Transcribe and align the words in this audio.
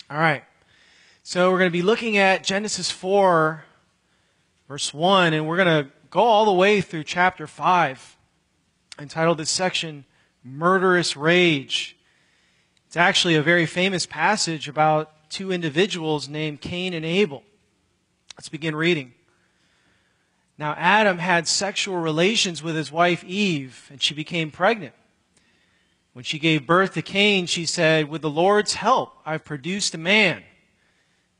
All 0.07 0.17
right. 0.19 0.43
So 1.23 1.51
we're 1.51 1.57
going 1.57 1.71
to 1.71 1.75
be 1.75 1.81
looking 1.81 2.17
at 2.17 2.43
Genesis 2.43 2.91
4, 2.91 3.65
verse 4.67 4.93
1, 4.93 5.33
and 5.33 5.47
we're 5.47 5.57
going 5.57 5.85
to 5.85 5.89
go 6.11 6.19
all 6.19 6.45
the 6.45 6.53
way 6.53 6.81
through 6.81 7.03
chapter 7.03 7.47
5, 7.47 8.15
entitled 8.99 9.39
this 9.39 9.49
section, 9.49 10.05
Murderous 10.43 11.17
Rage. 11.17 11.97
It's 12.85 12.95
actually 12.95 13.33
a 13.33 13.41
very 13.41 13.65
famous 13.65 14.05
passage 14.05 14.69
about 14.69 15.31
two 15.31 15.51
individuals 15.51 16.29
named 16.29 16.61
Cain 16.61 16.93
and 16.93 17.03
Abel. 17.03 17.41
Let's 18.37 18.49
begin 18.49 18.75
reading. 18.75 19.15
Now, 20.57 20.73
Adam 20.77 21.17
had 21.17 21.47
sexual 21.47 21.97
relations 21.97 22.63
with 22.63 22.75
his 22.75 22.91
wife 22.91 23.23
Eve, 23.23 23.89
and 23.91 24.01
she 24.01 24.13
became 24.13 24.51
pregnant. 24.51 24.93
When 26.13 26.23
she 26.23 26.39
gave 26.39 26.65
birth 26.65 26.93
to 26.93 27.01
Cain, 27.01 27.45
she 27.45 27.65
said, 27.65 28.07
With 28.07 28.21
the 28.21 28.29
Lord's 28.29 28.75
help, 28.75 29.17
I've 29.25 29.43
produced 29.43 29.93
a 29.93 29.97
man. 29.97 30.43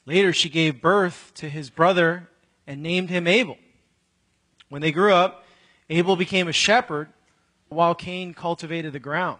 Later, 0.06 0.34
she 0.34 0.50
gave 0.50 0.82
birth 0.82 1.32
to 1.36 1.50
his 1.50 1.70
brother 1.70 2.30
and 2.68 2.84
named 2.84 3.09
him 3.09 3.26
Abel. 3.26 3.58
When 4.68 4.82
they 4.82 4.92
grew 4.92 5.14
up, 5.14 5.45
Abel 5.90 6.18
became 6.18 6.48
a 6.50 6.54
shepherd 6.54 7.08
while 7.70 7.95
Cain 7.95 8.34
cultivated 8.34 8.92
the 8.92 9.00
ground. 9.00 9.40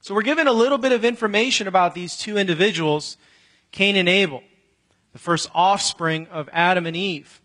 So 0.00 0.14
we're 0.14 0.22
given 0.22 0.46
a 0.46 0.52
little 0.52 0.78
bit 0.78 0.92
of 0.92 1.04
information 1.04 1.68
about 1.68 1.94
these 1.94 2.16
two 2.16 2.38
individuals, 2.38 3.18
Cain 3.72 3.96
and 3.96 4.08
Abel, 4.08 4.42
the 5.12 5.18
first 5.18 5.50
offspring 5.54 6.26
of 6.28 6.48
Adam 6.52 6.86
and 6.86 6.96
Eve. 6.96 7.42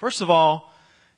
First 0.00 0.22
of 0.22 0.30
all, 0.30 0.72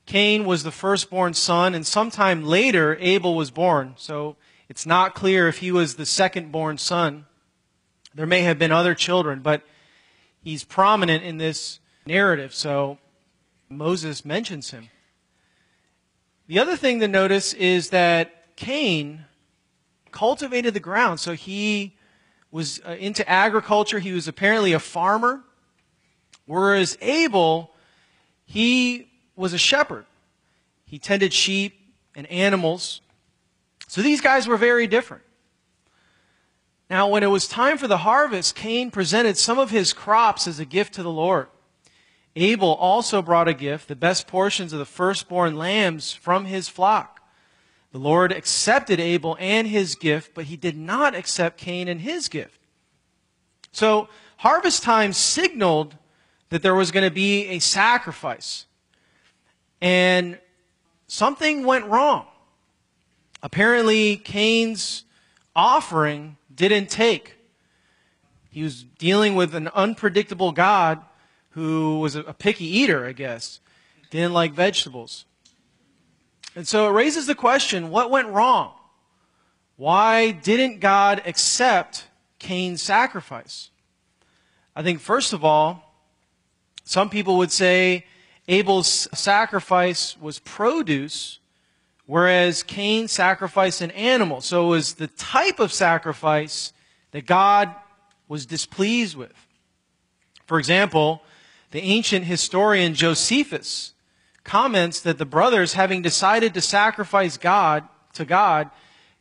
Cain 0.07 0.45
was 0.45 0.65
the 0.65 0.73
firstborn 0.73 1.35
son, 1.35 1.73
and 1.73 1.87
sometime 1.87 2.43
later, 2.43 2.97
Abel 2.99 3.37
was 3.37 3.53
born. 3.53 3.95
So 3.97 4.35
it's 4.69 4.85
not 4.85 5.15
clear 5.15 5.47
if 5.47 5.59
he 5.59 5.71
was 5.71 5.95
the 5.95 6.05
second-born 6.05 6.79
son. 6.79 7.27
There 8.13 8.27
may 8.27 8.41
have 8.41 8.59
been 8.59 8.73
other 8.73 8.97
children, 8.97 9.39
but 9.39 9.63
he's 10.43 10.65
prominent 10.65 11.23
in 11.23 11.39
this 11.39 11.79
narrative, 12.07 12.53
so 12.53 12.99
Moses 13.69 14.25
mentions 14.25 14.73
him. 14.73 14.89
The 16.49 16.59
other 16.59 16.75
thing 16.75 16.99
to 16.99 17.07
notice 17.07 17.53
is 17.53 17.91
that 17.91 18.57
Cain 18.57 19.27
cultivated 20.11 20.75
the 20.75 20.81
ground. 20.81 21.21
So 21.21 21.35
he 21.35 21.97
was 22.51 22.81
uh, 22.85 22.97
into 22.99 23.27
agriculture. 23.31 24.01
He 24.01 24.11
was 24.11 24.27
apparently 24.27 24.73
a 24.73 24.81
farmer. 24.81 25.45
Whereas 26.47 26.99
Abel, 27.01 27.72
he 28.53 29.09
was 29.35 29.55
a 29.55 29.59
shepherd. 29.59 30.05
He 30.85 30.99
tended 30.99 31.33
sheep 31.33 31.73
and 32.15 32.27
animals. 32.27 33.01
So 33.89 34.03
these 34.03 34.21
guys 34.21 34.47
were 34.47 34.59
very 34.59 34.87
different. 34.87 35.23
Now, 36.91 37.09
when 37.09 37.23
it 37.23 37.31
was 37.31 37.49
time 37.49 37.79
for 37.79 37.89
the 37.89 37.97
harvest, 37.97 38.55
Cain 38.55 38.91
presented 38.91 39.39
some 39.39 39.59
of 39.59 39.71
his 39.71 39.95
crops 39.95 40.47
as 40.47 40.61
a 40.61 40.67
gift 40.67 40.93
to 40.97 41.03
the 41.03 41.11
Lord. 41.11 41.47
Abel 42.37 42.75
also 42.75 43.23
brought 43.23 43.49
a 43.49 43.55
gift, 43.55 43.89
the 43.89 43.97
best 43.97 44.27
portions 44.27 44.75
of 44.75 44.79
the 44.79 44.85
firstborn 44.85 45.57
lambs 45.57 46.13
from 46.13 46.45
his 46.45 46.69
flock. 46.69 47.23
The 47.93 47.99
Lord 47.99 48.33
accepted 48.33 49.01
Abel 49.01 49.35
and 49.41 49.67
his 49.67 49.95
gift, 49.95 50.35
but 50.35 50.45
he 50.45 50.59
did 50.59 50.77
not 50.77 51.15
accept 51.15 51.57
Cain 51.57 51.89
and 51.89 52.03
his 52.03 52.29
gift. 52.29 52.61
So, 53.73 54.11
harvest 54.37 54.83
time 54.83 55.15
signaled 55.15 55.97
that 56.53 56.61
there 56.61 56.75
was 56.75 56.91
going 56.91 57.03
to 57.03 57.11
be 57.11 57.47
a 57.47 57.59
sacrifice. 57.61 58.67
And 59.81 60.39
something 61.07 61.65
went 61.65 61.87
wrong. 61.87 62.27
Apparently, 63.43 64.19
Cain's 64.19 65.05
offering 65.57 66.37
didn't 66.55 66.91
take. 66.91 67.37
He 68.51 68.63
was 68.63 68.83
dealing 68.83 69.35
with 69.35 69.55
an 69.55 69.69
unpredictable 69.69 70.53
God 70.53 71.01
who 71.53 72.01
was 72.01 72.17
a 72.17 72.35
picky 72.35 72.67
eater, 72.67 73.07
I 73.07 73.13
guess, 73.13 73.61
didn't 74.11 74.35
like 74.35 74.53
vegetables. 74.53 75.25
And 76.55 76.69
so 76.69 76.87
it 76.87 76.93
raises 76.93 77.27
the 77.27 77.35
question 77.35 77.89
what 77.89 78.11
went 78.11 78.29
wrong? 78.29 78.75
Why 79.77 80.33
didn't 80.33 80.81
God 80.81 81.23
accept 81.25 82.09
Cain's 82.39 82.83
sacrifice? 82.83 83.71
I 84.77 84.83
think, 84.83 85.01
first 85.01 85.33
of 85.33 85.47
all, 85.47 85.92
some 86.93 87.09
people 87.09 87.39
would 87.39 87.51
say 87.51 88.05
Abel's 88.49 89.09
sacrifice 89.19 90.15
was 90.21 90.41
produce, 90.41 91.39
whereas 92.05 92.63
Cain 92.63 93.09
sacrificed 93.09 93.81
an 93.81 93.93
animal. 93.93 94.43
So 94.43 94.67
it 94.67 94.69
was 94.69 94.95
the 94.97 95.07
type 95.07 95.59
of 95.59 95.73
sacrifice 95.73 96.75
that 97.13 97.25
God 97.25 97.75
was 98.29 98.45
displeased 98.45 99.17
with. 99.17 99.33
For 100.45 100.59
example, 100.59 101.23
the 101.71 101.81
ancient 101.81 102.27
historian 102.27 102.93
Josephus 102.93 103.95
comments 104.45 105.01
that 105.01 105.17
the 105.17 105.25
brothers, 105.25 105.73
having 105.73 106.03
decided 106.03 106.53
to 106.53 106.61
sacrifice 106.61 107.39
God 107.39 107.89
to 108.13 108.27
God, 108.27 108.69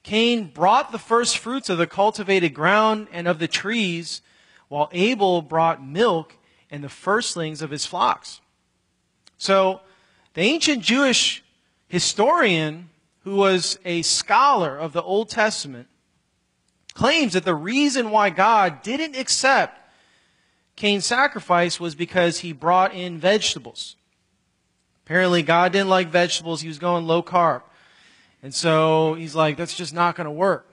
Cain 0.04 0.52
brought 0.54 0.92
the 0.92 1.00
first 1.00 1.38
fruits 1.38 1.70
of 1.70 1.78
the 1.78 1.88
cultivated 1.88 2.54
ground 2.54 3.08
and 3.14 3.30
of 3.30 3.40
the 3.40 3.48
trees, 3.48 4.22
while 4.68 4.90
Abel 4.92 5.42
brought 5.42 5.82
milk 5.82 6.36
and 6.72 6.84
the 6.84 6.90
firstlings 6.90 7.62
of 7.62 7.70
his 7.70 7.86
flocks. 7.86 8.42
So, 9.38 9.82
the 10.34 10.42
ancient 10.42 10.82
Jewish 10.82 11.44
historian, 11.88 12.90
who 13.24 13.36
was 13.36 13.78
a 13.84 14.02
scholar 14.02 14.78
of 14.78 14.94
the 14.94 15.04
Old 15.04 15.30
Testament, 15.30 15.88
claims 16.94 17.34
that 17.34 17.44
the 17.44 17.56
reason 17.56 18.10
why 18.12 18.30
God 18.30 18.82
didn't 18.82 19.18
accept 19.18 19.78
Cain's 20.76 21.06
sacrifice 21.06 21.80
was 21.80 21.94
because 21.96 22.40
he 22.40 22.54
brought 22.54 22.94
in 22.94 23.20
vegetables. 23.20 23.98
Apparently, 25.06 25.44
God 25.44 25.74
didn't 25.74 25.90
like 25.90 26.08
vegetables. 26.08 26.62
He 26.62 26.68
was 26.68 26.80
going 26.80 27.06
low 27.06 27.22
carb. 27.22 27.62
And 28.42 28.54
so 28.54 29.14
he's 29.16 29.36
like, 29.36 29.58
that's 29.58 29.76
just 29.76 29.94
not 29.94 30.16
going 30.16 30.26
to 30.26 30.32
work. 30.32 30.68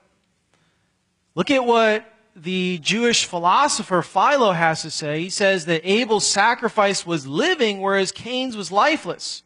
Look 1.35 1.51
at 1.51 1.65
what 1.65 2.08
the 2.43 2.79
Jewish 2.79 3.25
philosopher 3.25 4.03
Philo 4.03 4.53
has 4.53 4.83
to 4.83 4.91
say. 4.91 5.23
He 5.23 5.31
says 5.31 5.67
that 5.67 5.81
Abel's 5.85 6.27
sacrifice 6.27 7.07
was 7.07 7.27
living, 7.27 7.81
whereas 7.81 8.13
Cain's 8.13 8.57
was 8.57 8.71
lifeless. 8.71 9.43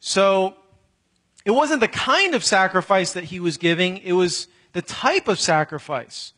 So 0.00 0.54
it 1.44 1.52
wasn't 1.52 1.80
the 1.80 1.88
kind 1.88 2.34
of 2.34 2.44
sacrifice 2.44 3.12
that 3.12 3.24
he 3.24 3.40
was 3.40 3.56
giving, 3.56 3.98
it 3.98 4.12
was 4.12 4.48
the 4.72 4.82
type 4.82 5.28
of 5.28 5.40
sacrifice. 5.40 6.32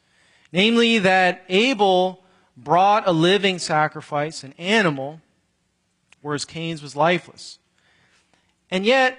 Namely, 0.52 0.98
that 1.00 1.44
Abel 1.48 2.25
brought 2.56 3.06
a 3.06 3.12
living 3.12 3.58
sacrifice, 3.58 4.42
an 4.42 4.54
animal, 4.58 5.20
whereas 6.22 6.44
Cain's 6.44 6.82
was 6.82 6.96
lifeless. 6.96 7.58
And 8.70 8.86
yet, 8.86 9.19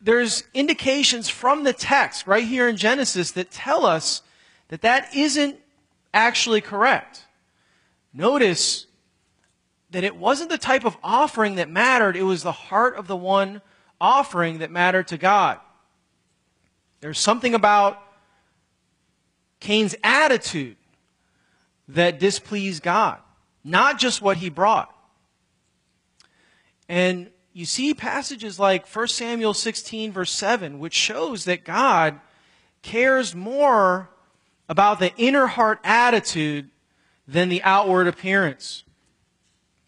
there's 0.00 0.44
indications 0.54 1.28
from 1.28 1.64
the 1.64 1.72
text 1.72 2.26
right 2.26 2.44
here 2.44 2.68
in 2.68 2.76
Genesis 2.76 3.32
that 3.32 3.50
tell 3.50 3.86
us 3.86 4.22
that 4.74 4.82
that 4.82 5.14
isn't 5.14 5.56
actually 6.12 6.60
correct. 6.60 7.26
Notice 8.12 8.86
that 9.92 10.02
it 10.02 10.16
wasn't 10.16 10.50
the 10.50 10.58
type 10.58 10.84
of 10.84 10.96
offering 11.00 11.54
that 11.54 11.70
mattered, 11.70 12.16
it 12.16 12.24
was 12.24 12.42
the 12.42 12.50
heart 12.50 12.96
of 12.96 13.06
the 13.06 13.14
one 13.14 13.62
offering 14.00 14.58
that 14.58 14.72
mattered 14.72 15.06
to 15.06 15.16
God. 15.16 15.60
There's 17.00 17.20
something 17.20 17.54
about 17.54 18.02
Cain's 19.60 19.94
attitude 20.02 20.76
that 21.86 22.18
displeased 22.18 22.82
God, 22.82 23.20
not 23.62 24.00
just 24.00 24.22
what 24.22 24.38
he 24.38 24.50
brought. 24.50 24.92
And 26.88 27.30
you 27.52 27.64
see 27.64 27.94
passages 27.94 28.58
like 28.58 28.88
1 28.88 29.06
Samuel 29.06 29.54
16, 29.54 30.10
verse 30.10 30.32
7, 30.32 30.80
which 30.80 30.94
shows 30.94 31.44
that 31.44 31.62
God 31.62 32.18
cares 32.82 33.36
more 33.36 34.10
about 34.68 34.98
the 34.98 35.14
inner 35.16 35.46
heart 35.46 35.78
attitude 35.84 36.70
than 37.26 37.48
the 37.48 37.62
outward 37.62 38.06
appearance. 38.06 38.84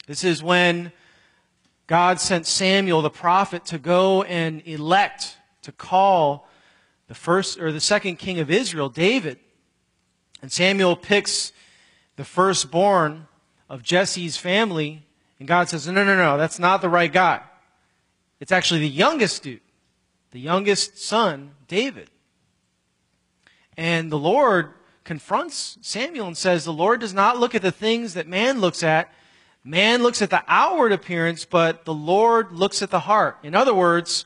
This 0.06 0.24
is 0.24 0.42
when 0.42 0.92
God 1.86 2.20
sent 2.20 2.46
Samuel, 2.46 3.02
the 3.02 3.10
prophet, 3.10 3.64
to 3.66 3.78
go 3.78 4.22
and 4.22 4.62
elect, 4.66 5.36
to 5.62 5.72
call 5.72 6.48
the 7.08 7.14
first 7.14 7.58
or 7.58 7.72
the 7.72 7.80
second 7.80 8.16
king 8.16 8.40
of 8.40 8.50
Israel, 8.50 8.88
David. 8.88 9.38
And 10.42 10.50
Samuel 10.50 10.96
picks 10.96 11.52
the 12.16 12.24
firstborn 12.24 13.28
of 13.68 13.82
Jesse's 13.82 14.36
family 14.36 15.06
and 15.38 15.46
God 15.46 15.68
says, 15.68 15.86
no, 15.86 16.04
no, 16.04 16.16
no, 16.16 16.38
that's 16.38 16.58
not 16.58 16.80
the 16.80 16.88
right 16.88 17.12
guy. 17.12 17.42
It's 18.40 18.52
actually 18.52 18.80
the 18.80 18.88
youngest 18.88 19.42
dude, 19.42 19.60
the 20.30 20.40
youngest 20.40 20.98
son, 20.98 21.52
David. 21.68 22.10
And 23.76 24.10
the 24.10 24.18
Lord 24.18 24.72
confronts 25.04 25.78
Samuel 25.82 26.26
and 26.26 26.36
says, 26.36 26.64
The 26.64 26.72
Lord 26.72 27.00
does 27.00 27.14
not 27.14 27.38
look 27.38 27.54
at 27.54 27.62
the 27.62 27.72
things 27.72 28.14
that 28.14 28.26
man 28.26 28.60
looks 28.60 28.82
at. 28.82 29.12
Man 29.64 30.02
looks 30.02 30.22
at 30.22 30.30
the 30.30 30.44
outward 30.46 30.92
appearance, 30.92 31.44
but 31.44 31.84
the 31.84 31.94
Lord 31.94 32.52
looks 32.52 32.82
at 32.82 32.90
the 32.90 33.00
heart. 33.00 33.38
In 33.42 33.54
other 33.54 33.74
words, 33.74 34.24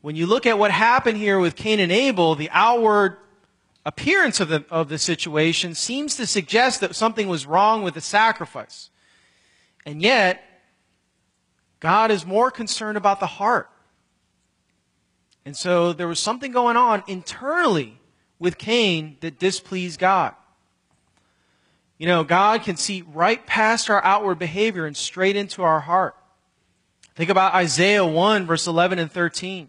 when 0.00 0.16
you 0.16 0.26
look 0.26 0.46
at 0.46 0.58
what 0.58 0.70
happened 0.70 1.18
here 1.18 1.38
with 1.38 1.56
Cain 1.56 1.80
and 1.80 1.92
Abel, 1.92 2.34
the 2.34 2.50
outward 2.50 3.16
appearance 3.84 4.40
of 4.40 4.48
the, 4.48 4.64
of 4.68 4.88
the 4.88 4.98
situation 4.98 5.74
seems 5.74 6.16
to 6.16 6.26
suggest 6.26 6.80
that 6.80 6.96
something 6.96 7.28
was 7.28 7.46
wrong 7.46 7.82
with 7.82 7.94
the 7.94 8.00
sacrifice. 8.00 8.90
And 9.84 10.02
yet, 10.02 10.42
God 11.78 12.10
is 12.10 12.26
more 12.26 12.50
concerned 12.50 12.98
about 12.98 13.20
the 13.20 13.26
heart. 13.26 13.70
And 15.44 15.56
so 15.56 15.92
there 15.92 16.08
was 16.08 16.18
something 16.18 16.50
going 16.50 16.76
on 16.76 17.04
internally 17.06 18.00
with 18.38 18.58
Cain 18.58 19.16
that 19.20 19.38
displeased 19.38 19.98
God. 19.98 20.34
You 21.98 22.06
know, 22.06 22.24
God 22.24 22.62
can 22.62 22.76
see 22.76 23.02
right 23.02 23.44
past 23.46 23.88
our 23.88 24.04
outward 24.04 24.38
behavior 24.38 24.84
and 24.84 24.96
straight 24.96 25.36
into 25.36 25.62
our 25.62 25.80
heart. 25.80 26.14
Think 27.14 27.30
about 27.30 27.54
Isaiah 27.54 28.04
1, 28.04 28.44
verse 28.44 28.66
11 28.66 28.98
and 28.98 29.10
13, 29.10 29.68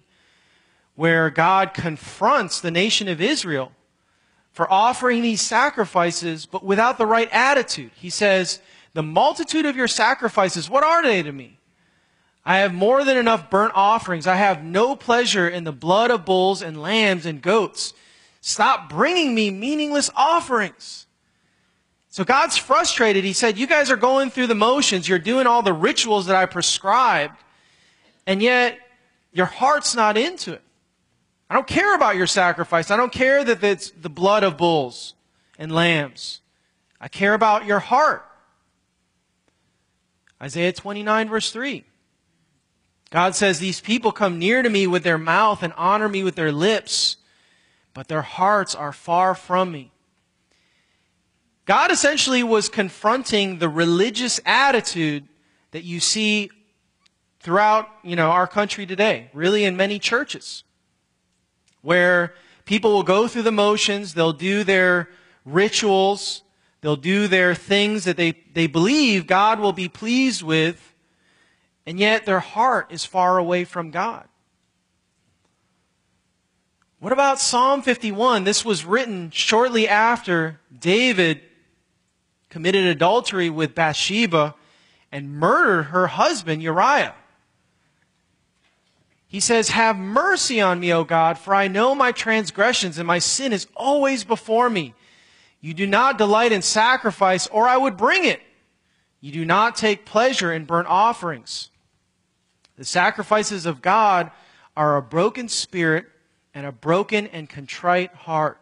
where 0.95 1.29
God 1.29 1.73
confronts 1.73 2.59
the 2.59 2.71
nation 2.71 3.07
of 3.07 3.21
Israel 3.21 3.71
for 4.51 4.71
offering 4.71 5.21
these 5.21 5.39
sacrifices, 5.39 6.45
but 6.45 6.65
without 6.65 6.97
the 6.97 7.05
right 7.05 7.29
attitude. 7.31 7.91
He 7.95 8.09
says, 8.09 8.59
The 8.93 9.03
multitude 9.03 9.65
of 9.65 9.77
your 9.77 9.87
sacrifices, 9.87 10.69
what 10.69 10.83
are 10.83 11.03
they 11.03 11.23
to 11.23 11.31
me? 11.31 11.59
I 12.43 12.57
have 12.59 12.73
more 12.73 13.05
than 13.05 13.17
enough 13.17 13.49
burnt 13.49 13.73
offerings. 13.75 14.25
I 14.25 14.35
have 14.35 14.63
no 14.63 14.95
pleasure 14.95 15.47
in 15.47 15.63
the 15.63 15.71
blood 15.71 16.11
of 16.11 16.25
bulls 16.25 16.61
and 16.61 16.81
lambs 16.81 17.25
and 17.25 17.41
goats. 17.41 17.93
Stop 18.47 18.87
bringing 18.87 19.35
me 19.35 19.51
meaningless 19.51 20.09
offerings. 20.15 21.05
So 22.07 22.23
God's 22.23 22.55
frustrated. 22.55 23.25
He 23.25 23.33
said, 23.33 23.57
You 23.57 23.67
guys 23.67 23.91
are 23.91 23.97
going 23.97 24.29
through 24.29 24.47
the 24.47 24.55
motions. 24.55 25.05
You're 25.05 25.19
doing 25.19 25.45
all 25.45 25.61
the 25.61 25.73
rituals 25.73 26.27
that 26.27 26.37
I 26.37 26.45
prescribed, 26.45 27.35
and 28.25 28.41
yet 28.41 28.79
your 29.33 29.47
heart's 29.47 29.95
not 29.95 30.15
into 30.15 30.53
it. 30.53 30.61
I 31.49 31.55
don't 31.55 31.67
care 31.67 31.93
about 31.93 32.15
your 32.15 32.25
sacrifice. 32.25 32.89
I 32.89 32.95
don't 32.95 33.11
care 33.11 33.43
that 33.43 33.61
it's 33.61 33.91
the 33.91 34.09
blood 34.09 34.43
of 34.45 34.55
bulls 34.55 35.13
and 35.59 35.69
lambs. 35.69 36.39
I 37.01 37.09
care 37.09 37.33
about 37.33 37.65
your 37.65 37.79
heart. 37.79 38.25
Isaiah 40.41 40.71
29, 40.71 41.27
verse 41.27 41.51
3. 41.51 41.83
God 43.09 43.35
says, 43.35 43.59
These 43.59 43.81
people 43.81 44.13
come 44.13 44.39
near 44.39 44.63
to 44.63 44.69
me 44.69 44.87
with 44.87 45.03
their 45.03 45.17
mouth 45.17 45.63
and 45.63 45.73
honor 45.75 46.07
me 46.07 46.23
with 46.23 46.35
their 46.35 46.53
lips, 46.53 47.17
but 47.97 48.09
their 48.09 48.21
hearts 48.21 48.75
are 48.75 48.91
far 48.91 49.33
from 49.33 49.71
me. 49.71 49.91
God 51.65 51.89
essentially 51.89 52.43
was 52.43 52.69
confronting 52.69 53.57
the 53.57 53.67
religious 53.67 54.39
attitude 54.45 55.27
that 55.71 55.83
you 55.83 55.99
see 55.99 56.51
throughout, 57.39 57.89
you 58.03 58.15
know, 58.15 58.29
our 58.29 58.45
country 58.45 58.85
today, 58.85 59.31
really 59.33 59.63
in 59.63 59.75
many 59.75 59.97
churches 59.97 60.63
where 61.81 62.35
people 62.65 62.93
will 62.93 63.01
go 63.01 63.27
through 63.27 63.41
the 63.41 63.51
motions, 63.51 64.13
they'll 64.13 64.31
do 64.31 64.63
their 64.63 65.09
rituals, 65.43 66.43
they'll 66.81 66.95
do 66.95 67.27
their 67.27 67.55
things 67.55 68.03
that 68.05 68.15
they, 68.15 68.35
they 68.53 68.67
believe 68.67 69.25
God 69.25 69.59
will 69.59 69.73
be 69.73 69.89
pleased 69.89 70.43
with, 70.43 70.93
and 71.87 71.99
yet 71.99 72.27
their 72.27 72.41
heart 72.41 72.91
is 72.91 73.05
far 73.05 73.39
away 73.39 73.63
from 73.63 73.89
God. 73.89 74.27
What 76.99 77.13
about 77.13 77.39
Psalm 77.39 77.83
51? 77.83 78.43
This 78.43 78.65
was 78.65 78.83
written 78.83 79.29
shortly 79.29 79.87
after 79.87 80.59
David 80.77 81.41
committed 82.49 82.85
adultery 82.85 83.51
with 83.51 83.75
Bathsheba 83.75 84.55
and 85.11 85.31
murdered 85.31 85.83
her 85.83 86.07
husband 86.07 86.63
Uriah. 86.63 87.13
He 89.27 89.39
says, 89.39 89.69
Have 89.69 89.97
mercy 89.97 90.59
on 90.59 90.79
me, 90.79 90.91
O 90.91 91.03
God, 91.03 91.37
for 91.37 91.53
I 91.53 91.67
know 91.67 91.93
my 91.93 92.11
transgressions 92.11 92.97
and 92.97 93.05
my 93.05 93.19
sin 93.19 93.53
is 93.53 93.67
always 93.75 94.23
before 94.23 94.69
me. 94.69 94.95
You 95.61 95.75
do 95.75 95.85
not 95.85 96.17
delight 96.17 96.51
in 96.51 96.61
sacrifice, 96.63 97.45
or 97.47 97.67
I 97.67 97.77
would 97.77 97.97
bring 97.97 98.25
it. 98.25 98.41
You 99.21 99.31
do 99.31 99.45
not 99.45 99.75
take 99.75 100.05
pleasure 100.05 100.51
in 100.51 100.65
burnt 100.65 100.87
offerings. 100.87 101.69
The 102.75 102.85
sacrifices 102.85 103.65
of 103.65 103.81
God 103.81 104.31
are 104.75 104.97
a 104.97 105.01
broken 105.01 105.47
spirit 105.47 106.07
and 106.57 106.65
a 106.65 106.71
broken 106.71 107.27
and 107.27 107.47
contrite 107.47 108.11
heart. 108.15 108.59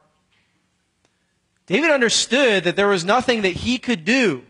David 1.65 1.91
understood 1.91 2.65
that 2.65 2.75
there 2.75 2.89
was 2.89 3.05
nothing 3.05 3.43
that 3.43 3.53
he 3.53 3.77
could 3.77 4.03
do 4.03 4.43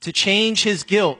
to 0.00 0.12
change 0.12 0.64
his 0.64 0.82
guilt. 0.82 1.18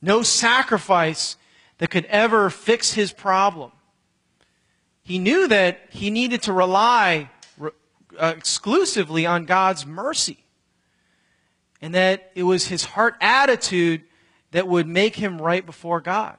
No 0.00 0.22
sacrifice 0.22 1.36
that 1.76 1.90
could 1.90 2.06
ever 2.06 2.48
fix 2.48 2.94
his 2.94 3.12
problem. 3.12 3.72
He 5.02 5.18
knew 5.18 5.48
that 5.48 5.80
he 5.90 6.08
needed 6.08 6.40
to 6.44 6.54
rely 6.54 7.28
uh, 7.60 8.32
exclusively 8.38 9.26
on 9.26 9.44
God's 9.44 9.84
mercy. 9.84 10.38
And 11.82 11.94
that 11.94 12.32
it 12.34 12.44
was 12.44 12.68
his 12.68 12.84
heart 12.84 13.16
attitude 13.20 14.04
that 14.52 14.66
would 14.66 14.88
make 14.88 15.16
him 15.16 15.42
right 15.42 15.66
before 15.66 16.00
God. 16.00 16.38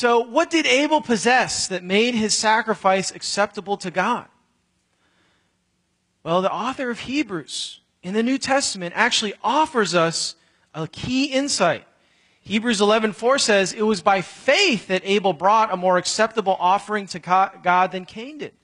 So, 0.00 0.20
what 0.20 0.48
did 0.48 0.64
Abel 0.64 1.02
possess 1.02 1.68
that 1.68 1.84
made 1.84 2.14
his 2.14 2.34
sacrifice 2.34 3.10
acceptable 3.10 3.76
to 3.76 3.90
God? 3.90 4.28
Well, 6.24 6.40
the 6.40 6.50
author 6.50 6.88
of 6.88 7.00
Hebrews 7.00 7.80
in 8.02 8.14
the 8.14 8.22
New 8.22 8.38
Testament 8.38 8.94
actually 8.96 9.34
offers 9.44 9.94
us 9.94 10.36
a 10.72 10.88
key 10.88 11.26
insight 11.26 11.84
Hebrews 12.40 12.80
11:4 12.80 13.38
says 13.38 13.72
it 13.72 13.82
was 13.82 14.00
by 14.00 14.22
faith 14.22 14.88
that 14.88 15.02
Abel 15.04 15.32
brought 15.32 15.72
a 15.72 15.76
more 15.76 15.98
acceptable 15.98 16.56
offering 16.58 17.06
to 17.08 17.18
God 17.18 17.92
than 17.92 18.06
Cain 18.06 18.38
did. 18.38 18.54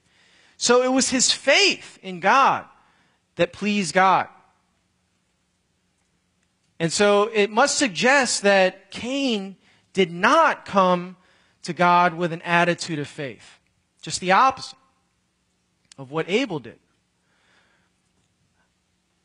So 0.56 0.82
it 0.82 0.88
was 0.88 1.10
his 1.10 1.30
faith 1.30 1.98
in 2.02 2.20
God 2.20 2.64
that 3.36 3.52
pleased 3.52 3.94
God. 3.94 4.28
And 6.80 6.92
so 6.92 7.30
it 7.32 7.50
must 7.50 7.76
suggest 7.76 8.42
that 8.42 8.90
Cain 8.90 9.56
did 9.92 10.10
not 10.10 10.64
come 10.64 11.16
to 11.66 11.72
God 11.72 12.14
with 12.14 12.32
an 12.32 12.42
attitude 12.42 12.98
of 12.98 13.06
faith. 13.06 13.58
Just 14.02 14.20
the 14.20 14.32
opposite 14.32 14.78
of 15.98 16.10
what 16.10 16.28
Abel 16.28 16.58
did. 16.58 16.78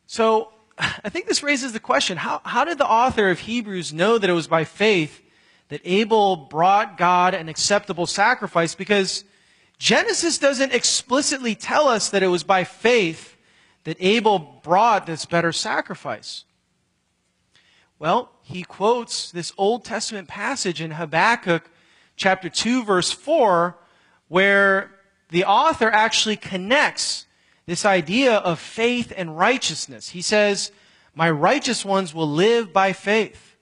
So 0.06 0.52
I 0.78 1.10
think 1.10 1.28
this 1.28 1.44
raises 1.44 1.74
the 1.74 1.80
question 1.80 2.18
how, 2.18 2.42
how 2.44 2.66
did 2.66 2.78
the 2.78 2.88
author 2.88 3.30
of 3.30 3.40
Hebrews 3.40 3.94
know 3.94 4.18
that 4.18 4.30
it 4.30 4.34
was 4.34 4.48
by 4.48 4.64
faith 4.64 5.22
that 5.70 5.82
Abel 5.86 6.36
brought 6.36 6.98
God 6.98 7.34
an 7.34 7.48
acceptable 7.48 8.06
sacrifice? 8.06 8.76
Because 8.76 9.24
Genesis 9.78 10.38
doesn't 10.38 10.74
explicitly 10.74 11.56
tell 11.56 11.88
us 11.88 12.10
that 12.10 12.24
it 12.24 12.28
was 12.28 12.44
by 12.44 12.64
faith 12.64 13.38
that 13.84 13.98
Abel 14.00 14.60
brought 14.64 15.06
this 15.06 15.26
better 15.26 15.52
sacrifice. 15.52 16.46
Well, 17.98 18.32
he 18.42 18.64
quotes 18.64 19.32
this 19.32 19.54
Old 19.58 19.86
Testament 19.86 20.28
passage 20.28 20.82
in 20.82 20.92
Habakkuk 20.92 21.70
chapter 22.22 22.50
2 22.50 22.84
verse 22.84 23.12
4 23.12 23.76
where 24.28 24.92
the 25.30 25.44
author 25.44 25.90
actually 25.90 26.36
connects 26.36 27.26
this 27.66 27.84
idea 27.84 28.36
of 28.36 28.60
faith 28.60 29.12
and 29.18 29.36
righteousness. 29.36 30.10
He 30.10 30.22
says, 30.22 30.72
My 31.16 31.32
righteous 31.32 31.84
ones 31.84 32.14
will 32.14 32.30
live 32.30 32.72
by 32.72 32.94
faith. 32.94 33.56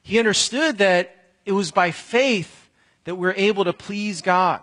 He 0.00 0.18
understood 0.18 0.78
that 0.78 1.16
it 1.44 1.52
was 1.52 1.72
by 1.72 1.90
faith 1.90 2.70
that 3.04 3.16
we're 3.16 3.34
able 3.36 3.64
to 3.64 3.72
please 3.72 4.22
God. 4.22 4.60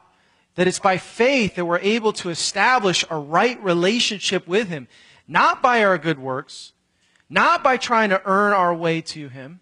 That 0.56 0.68
it's 0.68 0.80
by 0.80 0.98
faith 0.98 1.56
that 1.56 1.66
we're 1.66 1.80
able 1.80 2.14
to 2.14 2.30
establish 2.30 3.04
a 3.10 3.18
right 3.18 3.62
relationship 3.62 4.48
with 4.48 4.70
Him. 4.70 4.88
Not 5.28 5.62
by 5.62 5.84
our 5.84 5.98
good 5.98 6.20
works, 6.20 6.72
not 7.30 7.64
by 7.64 7.78
trying 7.78 8.10
to 8.12 8.22
earn 8.26 8.54
our 8.54 8.74
way 8.74 9.02
to 9.02 9.28
Him, 9.28 9.60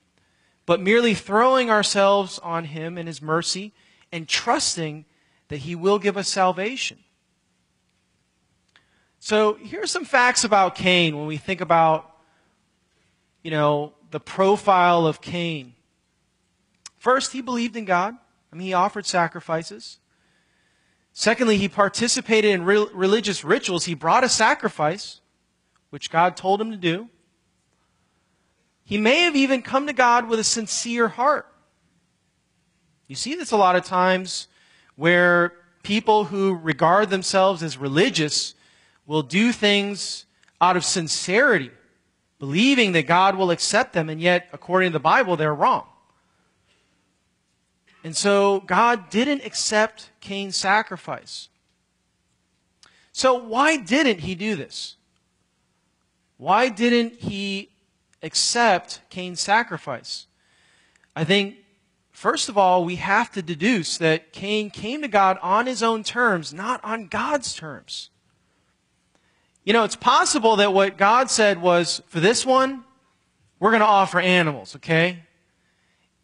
but 0.68 0.80
merely 0.80 1.16
throwing 1.16 1.72
ourselves 1.72 2.38
on 2.44 2.66
Him 2.66 3.00
and 3.00 3.08
His 3.08 3.22
mercy 3.24 3.74
and 4.12 4.28
trusting 4.28 5.06
that 5.48 5.58
He 5.58 5.74
will 5.74 5.98
give 5.98 6.18
us 6.18 6.28
salvation. 6.28 7.00
So 9.20 9.56
here's 9.56 9.90
some 9.90 10.06
facts 10.06 10.44
about 10.44 10.76
Cain 10.76 11.18
when 11.18 11.26
we 11.26 11.38
think 11.38 11.62
about, 11.62 12.16
you 13.42 13.50
know, 13.50 13.94
the 14.12 14.20
profile 14.20 15.08
of 15.08 15.22
Cain. 15.22 15.74
First, 16.98 17.32
he 17.32 17.42
believed 17.42 17.76
in 17.76 17.86
God. 17.86 18.16
I 18.52 18.56
mean, 18.56 18.68
he 18.68 18.74
offered 18.74 19.06
sacrifices. 19.06 20.00
Secondly, 21.14 21.58
he 21.58 21.68
participated 21.68 22.52
in 22.52 22.64
re- 22.64 22.88
religious 22.94 23.44
rituals. 23.44 23.86
He 23.86 23.96
brought 23.96 24.24
a 24.24 24.30
sacrifice, 24.30 25.22
which 25.90 26.12
God 26.12 26.38
told 26.38 26.62
him 26.62 26.72
to 26.72 26.78
do. 26.78 27.10
He 28.88 28.98
may 28.98 29.20
have 29.24 29.36
even 29.36 29.64
come 29.64 29.86
to 29.88 29.92
God 29.92 30.30
with 30.30 30.40
a 30.40 30.46
sincere 30.46 31.10
heart. 31.10 31.46
You 33.10 33.18
see 33.18 33.36
this 33.36 33.52
a 33.52 33.58
lot 33.58 33.76
of 33.76 33.84
times 33.84 34.48
where 34.96 35.52
people 35.84 36.24
who 36.24 36.56
regard 36.56 37.10
themselves 37.10 37.62
as 37.62 37.78
religious 37.78 38.56
will 39.06 39.24
do 39.24 39.52
things 39.52 40.26
out 40.62 40.78
of 40.78 40.86
sincerity, 40.86 41.70
believing 42.40 42.94
that 42.94 43.08
God 43.08 43.36
will 43.36 43.52
accept 43.52 43.92
them, 43.92 44.10
and 44.10 44.22
yet, 44.22 44.48
according 44.54 44.92
to 44.92 44.94
the 44.94 45.02
Bible, 45.02 45.36
they're 45.36 45.54
wrong. 45.54 45.86
And 48.06 48.16
so 48.16 48.62
God 48.62 49.10
didn't 49.10 49.46
accept 49.46 50.12
Cain's 50.22 50.56
sacrifice. 50.56 51.50
So 53.12 53.34
why 53.34 53.76
didn't 53.76 54.22
he 54.22 54.34
do 54.34 54.56
this? 54.56 54.96
Why 56.38 56.70
didn't 56.70 57.16
he 57.20 57.72
accept 58.22 59.02
Cain's 59.10 59.40
sacrifice? 59.40 60.28
I 61.16 61.24
think, 61.24 61.56
first 62.12 62.50
of 62.50 62.58
all, 62.58 62.86
we 62.86 62.96
have 62.98 63.32
to 63.32 63.42
deduce 63.42 63.98
that 63.98 64.32
Cain 64.32 64.70
came 64.70 65.02
to 65.02 65.08
God 65.08 65.38
on 65.42 65.66
his 65.66 65.82
own 65.82 66.04
terms, 66.04 66.54
not 66.54 66.84
on 66.84 67.08
God's 67.08 67.54
terms. 67.54 68.10
You 69.64 69.74
know, 69.74 69.84
it's 69.84 69.96
possible 69.96 70.58
that 70.58 70.74
what 70.74 70.98
God 70.98 71.30
said 71.30 71.62
was, 71.62 72.02
for 72.08 72.20
this 72.20 72.46
one, 72.46 72.84
we're 73.60 73.72
going 73.72 73.82
to 73.82 73.88
offer 73.88 74.20
animals, 74.20 74.76
okay? 74.78 75.24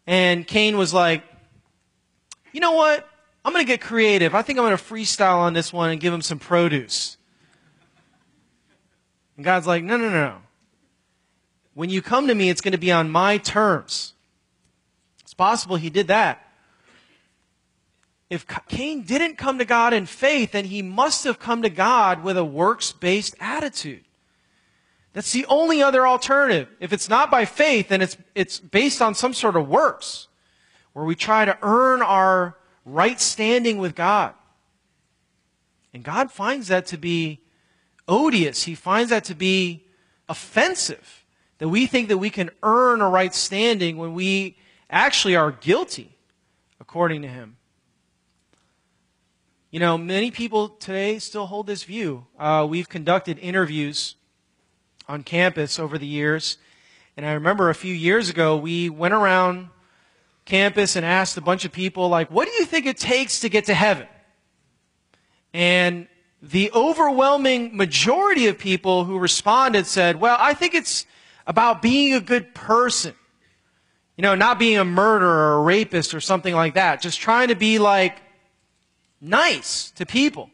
And 0.06 0.46
Cain 0.46 0.76
was 0.76 0.94
like, 0.94 1.22
you 2.52 2.60
know 2.60 2.72
what? 2.72 3.08
I'm 3.44 3.52
going 3.52 3.64
to 3.64 3.70
get 3.70 3.80
creative. 3.80 4.34
I 4.34 4.42
think 4.42 4.58
I'm 4.58 4.64
going 4.64 4.76
to 4.76 4.82
freestyle 4.82 5.38
on 5.38 5.52
this 5.52 5.72
one 5.72 5.90
and 5.90 6.00
give 6.00 6.14
him 6.14 6.22
some 6.22 6.38
produce. 6.38 7.18
And 9.36 9.44
God's 9.44 9.66
like, 9.66 9.84
no, 9.84 9.96
no, 9.96 10.08
no. 10.08 10.38
When 11.74 11.90
you 11.90 12.00
come 12.02 12.28
to 12.28 12.34
me, 12.34 12.50
it's 12.50 12.60
going 12.60 12.72
to 12.72 12.78
be 12.78 12.92
on 12.92 13.10
my 13.10 13.38
terms. 13.38 14.14
It's 15.22 15.34
possible 15.34 15.76
he 15.76 15.90
did 15.90 16.08
that. 16.08 16.40
If 18.30 18.46
Cain 18.68 19.02
didn't 19.02 19.36
come 19.36 19.58
to 19.58 19.64
God 19.64 19.92
in 19.92 20.06
faith, 20.06 20.52
then 20.52 20.64
he 20.64 20.82
must 20.82 21.24
have 21.24 21.38
come 21.38 21.62
to 21.62 21.70
God 21.70 22.24
with 22.24 22.36
a 22.36 22.44
works 22.44 22.92
based 22.92 23.34
attitude. 23.38 24.04
That's 25.12 25.32
the 25.32 25.46
only 25.46 25.82
other 25.82 26.06
alternative. 26.06 26.68
If 26.80 26.92
it's 26.92 27.08
not 27.08 27.30
by 27.30 27.44
faith, 27.44 27.88
then 27.88 28.02
it's, 28.02 28.16
it's 28.34 28.58
based 28.58 29.00
on 29.00 29.14
some 29.14 29.32
sort 29.32 29.54
of 29.54 29.68
works 29.68 30.28
where 30.92 31.04
we 31.04 31.14
try 31.14 31.44
to 31.44 31.56
earn 31.62 32.02
our 32.02 32.56
right 32.84 33.20
standing 33.20 33.78
with 33.78 33.94
God. 33.94 34.34
And 35.92 36.02
God 36.02 36.32
finds 36.32 36.68
that 36.68 36.86
to 36.86 36.96
be 36.96 37.40
odious. 38.08 38.64
He 38.64 38.74
finds 38.74 39.10
that 39.10 39.24
to 39.24 39.34
be 39.34 39.84
offensive. 40.28 41.23
That 41.58 41.68
we 41.68 41.86
think 41.86 42.08
that 42.08 42.18
we 42.18 42.30
can 42.30 42.50
earn 42.62 43.00
a 43.00 43.08
right 43.08 43.34
standing 43.34 43.96
when 43.96 44.14
we 44.14 44.56
actually 44.90 45.36
are 45.36 45.52
guilty, 45.52 46.16
according 46.80 47.22
to 47.22 47.28
Him. 47.28 47.56
You 49.70 49.80
know, 49.80 49.98
many 49.98 50.30
people 50.30 50.68
today 50.68 51.18
still 51.18 51.46
hold 51.46 51.66
this 51.66 51.82
view. 51.82 52.26
Uh, 52.38 52.66
we've 52.68 52.88
conducted 52.88 53.38
interviews 53.40 54.14
on 55.08 55.22
campus 55.22 55.78
over 55.78 55.98
the 55.98 56.06
years. 56.06 56.58
And 57.16 57.26
I 57.26 57.32
remember 57.32 57.70
a 57.70 57.74
few 57.74 57.94
years 57.94 58.30
ago, 58.30 58.56
we 58.56 58.88
went 58.88 59.14
around 59.14 59.70
campus 60.44 60.96
and 60.96 61.04
asked 61.04 61.36
a 61.36 61.40
bunch 61.40 61.64
of 61.64 61.72
people, 61.72 62.08
like, 62.08 62.30
what 62.30 62.46
do 62.46 62.54
you 62.54 62.64
think 62.64 62.86
it 62.86 62.98
takes 62.98 63.40
to 63.40 63.48
get 63.48 63.64
to 63.66 63.74
heaven? 63.74 64.06
And 65.52 66.08
the 66.42 66.70
overwhelming 66.72 67.76
majority 67.76 68.46
of 68.48 68.58
people 68.58 69.04
who 69.04 69.18
responded 69.18 69.86
said, 69.86 70.20
well, 70.20 70.36
I 70.38 70.54
think 70.54 70.74
it's 70.74 71.06
about 71.46 71.82
being 71.82 72.14
a 72.14 72.20
good 72.20 72.54
person. 72.54 73.14
You 74.16 74.22
know, 74.22 74.34
not 74.34 74.58
being 74.58 74.78
a 74.78 74.84
murderer 74.84 75.28
or 75.28 75.60
a 75.60 75.62
rapist 75.62 76.14
or 76.14 76.20
something 76.20 76.54
like 76.54 76.74
that. 76.74 77.00
Just 77.00 77.20
trying 77.20 77.48
to 77.48 77.56
be 77.56 77.78
like 77.78 78.22
nice 79.20 79.90
to 79.92 80.06
people. 80.06 80.50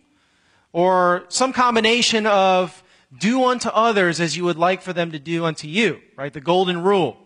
Or 0.73 1.25
some 1.29 1.53
combination 1.53 2.27
of 2.27 2.83
do 3.17 3.45
unto 3.45 3.69
others 3.69 4.21
as 4.21 4.37
you 4.37 4.45
would 4.45 4.57
like 4.57 4.83
for 4.83 4.93
them 4.93 5.13
to 5.13 5.19
do 5.19 5.45
unto 5.45 5.69
you, 5.69 6.01
right? 6.17 6.33
The 6.33 6.41
golden 6.41 6.83
rule. 6.83 7.19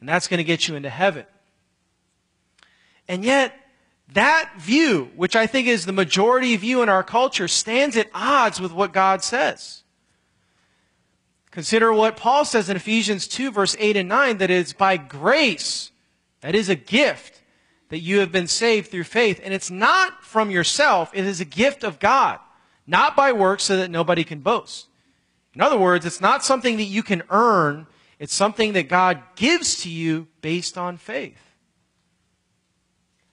And 0.00 0.08
that's 0.08 0.26
going 0.26 0.38
to 0.38 0.44
get 0.44 0.66
you 0.68 0.74
into 0.74 0.90
heaven. 0.90 1.24
And 3.08 3.24
yet, 3.24 3.54
that 4.14 4.52
view, 4.58 5.10
which 5.16 5.36
I 5.36 5.46
think 5.46 5.68
is 5.68 5.86
the 5.86 5.92
majority 5.92 6.56
view 6.56 6.82
in 6.82 6.88
our 6.88 7.02
culture, 7.02 7.48
stands 7.48 7.96
at 7.96 8.08
odds 8.12 8.60
with 8.60 8.72
what 8.72 8.92
God 8.92 9.22
says. 9.22 9.81
Consider 11.52 11.92
what 11.92 12.16
Paul 12.16 12.46
says 12.46 12.70
in 12.70 12.76
Ephesians 12.76 13.28
2, 13.28 13.52
verse 13.52 13.76
8 13.78 13.98
and 13.98 14.08
9, 14.08 14.38
that 14.38 14.50
it's 14.50 14.72
by 14.72 14.96
grace, 14.96 15.92
that 16.40 16.54
is 16.54 16.70
a 16.70 16.74
gift, 16.74 17.42
that 17.90 18.00
you 18.00 18.20
have 18.20 18.32
been 18.32 18.46
saved 18.46 18.90
through 18.90 19.04
faith. 19.04 19.38
And 19.44 19.52
it's 19.52 19.70
not 19.70 20.24
from 20.24 20.50
yourself, 20.50 21.10
it 21.12 21.26
is 21.26 21.42
a 21.42 21.44
gift 21.44 21.84
of 21.84 22.00
God, 22.00 22.40
not 22.86 23.14
by 23.14 23.32
works 23.32 23.64
so 23.64 23.76
that 23.76 23.90
nobody 23.90 24.24
can 24.24 24.40
boast. 24.40 24.88
In 25.54 25.60
other 25.60 25.78
words, 25.78 26.06
it's 26.06 26.22
not 26.22 26.42
something 26.42 26.78
that 26.78 26.84
you 26.84 27.02
can 27.02 27.22
earn, 27.28 27.86
it's 28.18 28.34
something 28.34 28.72
that 28.72 28.88
God 28.88 29.22
gives 29.36 29.82
to 29.82 29.90
you 29.90 30.28
based 30.40 30.78
on 30.78 30.96
faith. 30.96 31.54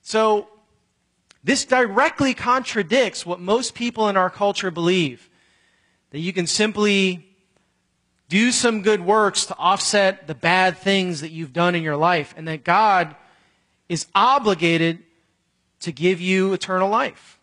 So, 0.02 0.50
this 1.42 1.64
directly 1.64 2.34
contradicts 2.34 3.26
what 3.26 3.40
most 3.40 3.76
people 3.76 4.10
in 4.10 4.18
our 4.18 4.30
culture 4.30 4.72
believe 4.72 5.30
that 6.10 6.20
you 6.20 6.34
can 6.34 6.48
simply 6.48 7.29
do 8.30 8.52
some 8.52 8.84
good 8.84 9.02
works 9.02 9.48
to 9.48 9.58
offset 9.58 10.28
the 10.28 10.36
bad 10.36 10.78
things 10.78 11.22
that 11.22 11.32
you've 11.32 11.52
done 11.52 11.76
in 11.76 11.84
your 11.84 11.98
life, 11.98 12.34
and 12.38 12.48
that 12.48 12.64
God 12.64 13.16
is 13.90 14.06
obligated 14.16 15.00
to 15.82 15.92
give 15.92 16.22
you 16.22 16.54
eternal 16.54 16.90
life. 16.90 17.40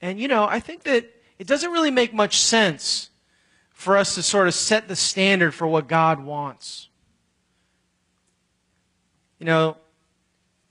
And, 0.00 0.20
you 0.20 0.28
know, 0.28 0.44
I 0.44 0.60
think 0.60 0.84
that 0.84 1.10
it 1.38 1.46
doesn't 1.46 1.72
really 1.72 1.90
make 1.90 2.12
much 2.12 2.38
sense 2.38 3.10
for 3.72 3.96
us 3.96 4.14
to 4.16 4.22
sort 4.22 4.46
of 4.46 4.54
set 4.54 4.88
the 4.88 4.96
standard 4.96 5.52
for 5.52 5.66
what 5.66 5.88
God 5.88 6.22
wants. 6.22 6.88
You 9.38 9.46
know, 9.46 9.76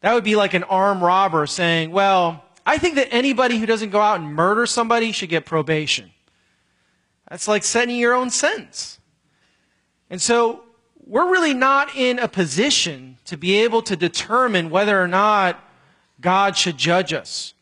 that 0.01 0.13
would 0.13 0.24
be 0.24 0.36
like 0.36 0.53
an 0.53 0.63
armed 0.63 1.01
robber 1.01 1.48
saying, 1.48 1.91
well, 1.91 2.44
I 2.65 2.77
think 2.77 2.96
that 2.96 3.08
anybody 3.12 3.58
who 3.58 3.65
doesn't 3.65 3.89
go 3.89 4.01
out 4.01 4.20
and 4.20 4.34
murder 4.34 4.65
somebody 4.65 5.12
should 5.13 5.29
get 5.29 5.46
probation. 5.46 6.12
That's 7.29 7.48
like 7.48 7.63
setting 7.63 7.98
your 7.98 8.13
own 8.13 8.29
sentence. 8.29 9.00
And 10.10 10.22
so 10.22 10.63
we're 11.05 11.29
really 11.29 11.53
not 11.53 11.96
in 11.96 12.19
a 12.19 12.27
position 12.27 13.17
to 13.25 13.38
be 13.38 13.57
able 13.57 13.81
to 13.84 13.96
determine 13.96 14.69
whether 14.69 15.01
or 15.01 15.07
not 15.07 15.63
God 16.19 16.57
should 16.57 16.77
judge 16.77 17.13
us 17.13 17.53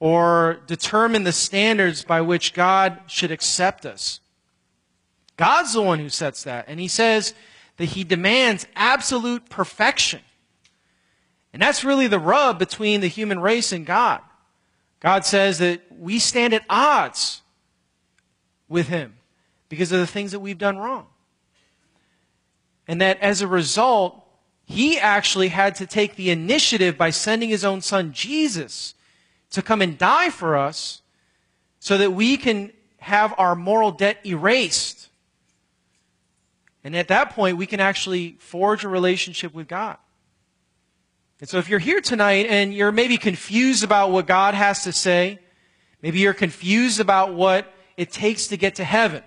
or 0.00 0.60
determine 0.66 1.24
the 1.24 1.32
standards 1.32 2.04
by 2.04 2.20
which 2.20 2.54
God 2.54 3.00
should 3.06 3.30
accept 3.30 3.84
us. 3.84 4.20
God's 5.36 5.72
the 5.72 5.82
one 5.82 5.98
who 5.98 6.08
sets 6.08 6.44
that. 6.44 6.66
And 6.68 6.78
he 6.78 6.88
says 6.88 7.34
that 7.76 7.86
he 7.86 8.04
demands 8.04 8.66
absolute 8.76 9.48
perfection. 9.48 10.20
And 11.52 11.62
that's 11.62 11.84
really 11.84 12.06
the 12.06 12.18
rub 12.18 12.58
between 12.58 13.00
the 13.00 13.08
human 13.08 13.40
race 13.40 13.72
and 13.72 13.86
God. 13.86 14.20
God 15.00 15.24
says 15.24 15.58
that 15.58 15.80
we 15.96 16.18
stand 16.18 16.54
at 16.54 16.64
odds 16.68 17.42
with 18.68 18.88
Him 18.88 19.14
because 19.68 19.92
of 19.92 20.00
the 20.00 20.06
things 20.06 20.32
that 20.32 20.40
we've 20.40 20.58
done 20.58 20.78
wrong. 20.78 21.06
And 22.86 23.00
that 23.00 23.20
as 23.20 23.42
a 23.42 23.46
result, 23.46 24.24
He 24.64 24.98
actually 24.98 25.48
had 25.48 25.74
to 25.76 25.86
take 25.86 26.16
the 26.16 26.30
initiative 26.30 26.96
by 26.96 27.10
sending 27.10 27.48
His 27.48 27.64
own 27.64 27.80
Son, 27.80 28.12
Jesus, 28.12 28.94
to 29.50 29.62
come 29.62 29.82
and 29.82 29.96
die 29.96 30.30
for 30.30 30.56
us 30.56 31.02
so 31.80 31.98
that 31.98 32.12
we 32.12 32.36
can 32.36 32.72
have 32.98 33.34
our 33.38 33.54
moral 33.54 33.90
debt 33.90 34.18
erased. 34.26 35.08
And 36.84 36.96
at 36.96 37.08
that 37.08 37.30
point, 37.30 37.56
we 37.56 37.66
can 37.66 37.80
actually 37.80 38.36
forge 38.38 38.84
a 38.84 38.88
relationship 38.88 39.54
with 39.54 39.68
God. 39.68 39.96
And 41.40 41.48
so 41.48 41.58
if 41.58 41.68
you're 41.68 41.78
here 41.78 42.00
tonight 42.00 42.46
and 42.46 42.74
you're 42.74 42.92
maybe 42.92 43.16
confused 43.16 43.84
about 43.84 44.10
what 44.10 44.26
God 44.26 44.54
has 44.54 44.84
to 44.84 44.92
say, 44.92 45.38
maybe 46.02 46.18
you're 46.18 46.34
confused 46.34 46.98
about 46.98 47.34
what 47.34 47.72
it 47.98 48.12
takes 48.12 48.46
to 48.46 48.56
get 48.56 48.76
to 48.76 48.84
heaven, 48.84 49.22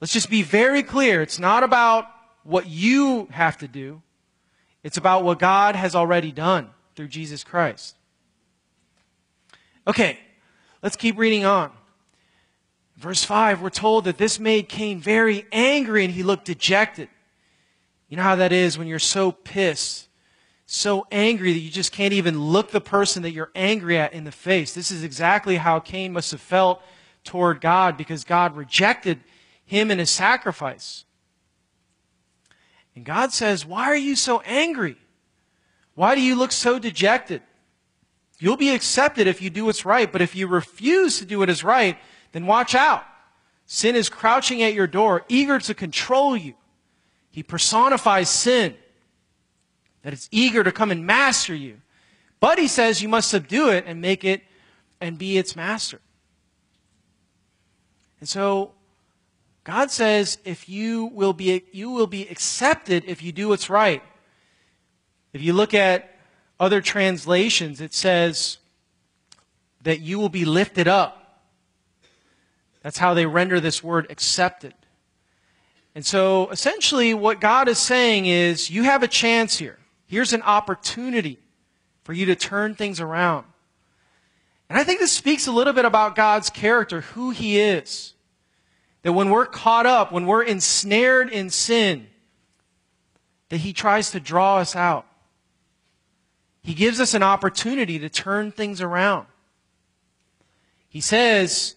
let's 0.00 0.12
just 0.12 0.30
be 0.30 0.42
very 0.42 0.82
clear. 0.82 1.22
It's 1.22 1.40
not 1.40 1.62
about 1.64 2.06
what 2.44 2.68
you 2.68 3.26
have 3.32 3.58
to 3.58 3.66
do. 3.66 4.02
It's 4.84 4.98
about 4.98 5.24
what 5.24 5.38
God 5.38 5.74
has 5.74 5.96
already 5.96 6.30
done 6.30 6.68
through 6.94 7.08
Jesus 7.08 7.42
Christ. 7.42 7.96
Okay, 9.88 10.18
let's 10.82 10.96
keep 10.96 11.18
reading 11.18 11.44
on. 11.44 11.72
Verse 12.96 13.24
5, 13.24 13.62
we're 13.62 13.70
told 13.70 14.04
that 14.04 14.18
this 14.18 14.38
made 14.38 14.68
Cain 14.68 15.00
very 15.00 15.46
angry 15.50 16.04
and 16.04 16.12
he 16.12 16.22
looked 16.22 16.44
dejected. 16.44 17.08
You 18.08 18.18
know 18.18 18.22
how 18.22 18.36
that 18.36 18.52
is 18.52 18.76
when 18.78 18.86
you're 18.86 18.98
so 18.98 19.32
pissed 19.32 20.06
so 20.66 21.06
angry 21.12 21.52
that 21.52 21.60
you 21.60 21.70
just 21.70 21.92
can't 21.92 22.12
even 22.12 22.40
look 22.40 22.72
the 22.72 22.80
person 22.80 23.22
that 23.22 23.30
you're 23.30 23.52
angry 23.54 23.96
at 23.98 24.12
in 24.12 24.24
the 24.24 24.32
face. 24.32 24.74
This 24.74 24.90
is 24.90 25.04
exactly 25.04 25.56
how 25.56 25.78
Cain 25.78 26.12
must 26.12 26.32
have 26.32 26.40
felt 26.40 26.82
toward 27.26 27.60
God 27.60 27.96
because 27.96 28.24
God 28.24 28.56
rejected 28.56 29.20
him 29.64 29.90
and 29.90 30.00
his 30.00 30.10
sacrifice. 30.10 31.04
And 32.94 33.04
God 33.04 33.32
says, 33.32 33.66
Why 33.66 33.84
are 33.84 33.96
you 33.96 34.16
so 34.16 34.40
angry? 34.40 34.96
Why 35.94 36.14
do 36.14 36.22
you 36.22 36.34
look 36.34 36.52
so 36.52 36.78
dejected? 36.78 37.42
You'll 38.38 38.56
be 38.56 38.74
accepted 38.74 39.26
if 39.26 39.40
you 39.40 39.50
do 39.50 39.64
what's 39.64 39.84
right, 39.84 40.10
but 40.10 40.22
if 40.22 40.34
you 40.34 40.46
refuse 40.46 41.18
to 41.18 41.24
do 41.24 41.38
what 41.38 41.50
is 41.50 41.64
right, 41.64 41.98
then 42.32 42.46
watch 42.46 42.74
out. 42.74 43.04
Sin 43.66 43.96
is 43.96 44.08
crouching 44.08 44.62
at 44.62 44.74
your 44.74 44.86
door, 44.86 45.24
eager 45.28 45.58
to 45.58 45.74
control 45.74 46.36
you. 46.36 46.54
He 47.30 47.42
personifies 47.42 48.28
sin, 48.28 48.74
that 50.02 50.12
it's 50.12 50.28
eager 50.30 50.62
to 50.62 50.72
come 50.72 50.90
and 50.90 51.06
master 51.06 51.54
you. 51.54 51.80
But 52.40 52.58
he 52.58 52.68
says 52.68 53.02
you 53.02 53.08
must 53.08 53.30
subdue 53.30 53.70
it 53.70 53.84
and 53.86 54.00
make 54.00 54.24
it 54.24 54.42
and 55.00 55.18
be 55.18 55.38
its 55.38 55.56
master. 55.56 56.00
And 58.26 58.28
so 58.28 58.72
God 59.62 59.92
says 59.92 60.38
if 60.44 60.68
you 60.68 61.04
will 61.04 61.32
be 61.32 61.62
you 61.70 61.92
will 61.92 62.08
be 62.08 62.26
accepted 62.26 63.04
if 63.06 63.22
you 63.22 63.30
do 63.30 63.50
what's 63.50 63.70
right. 63.70 64.02
If 65.32 65.42
you 65.42 65.52
look 65.52 65.74
at 65.74 66.10
other 66.58 66.80
translations, 66.80 67.80
it 67.80 67.94
says 67.94 68.58
that 69.84 70.00
you 70.00 70.18
will 70.18 70.28
be 70.28 70.44
lifted 70.44 70.88
up. 70.88 71.44
That's 72.82 72.98
how 72.98 73.14
they 73.14 73.26
render 73.26 73.60
this 73.60 73.80
word 73.80 74.08
accepted. 74.10 74.74
And 75.94 76.04
so 76.04 76.48
essentially, 76.50 77.14
what 77.14 77.40
God 77.40 77.68
is 77.68 77.78
saying 77.78 78.26
is 78.26 78.70
you 78.70 78.82
have 78.82 79.04
a 79.04 79.08
chance 79.08 79.56
here. 79.56 79.78
Here's 80.08 80.32
an 80.32 80.42
opportunity 80.42 81.38
for 82.02 82.12
you 82.12 82.26
to 82.26 82.34
turn 82.34 82.74
things 82.74 82.98
around. 82.98 83.46
And 84.68 84.78
I 84.78 84.84
think 84.84 84.98
this 84.98 85.12
speaks 85.12 85.46
a 85.46 85.52
little 85.52 85.72
bit 85.72 85.84
about 85.84 86.16
God's 86.16 86.50
character, 86.50 87.02
who 87.02 87.30
He 87.30 87.60
is. 87.60 88.14
That 89.06 89.12
when 89.12 89.30
we're 89.30 89.46
caught 89.46 89.86
up, 89.86 90.10
when 90.10 90.26
we're 90.26 90.42
ensnared 90.42 91.30
in 91.30 91.48
sin, 91.48 92.08
that 93.50 93.58
He 93.58 93.72
tries 93.72 94.10
to 94.10 94.18
draw 94.18 94.56
us 94.56 94.74
out. 94.74 95.06
He 96.64 96.74
gives 96.74 96.98
us 96.98 97.14
an 97.14 97.22
opportunity 97.22 98.00
to 98.00 98.08
turn 98.08 98.50
things 98.50 98.80
around. 98.80 99.28
He 100.88 101.00
says, 101.00 101.76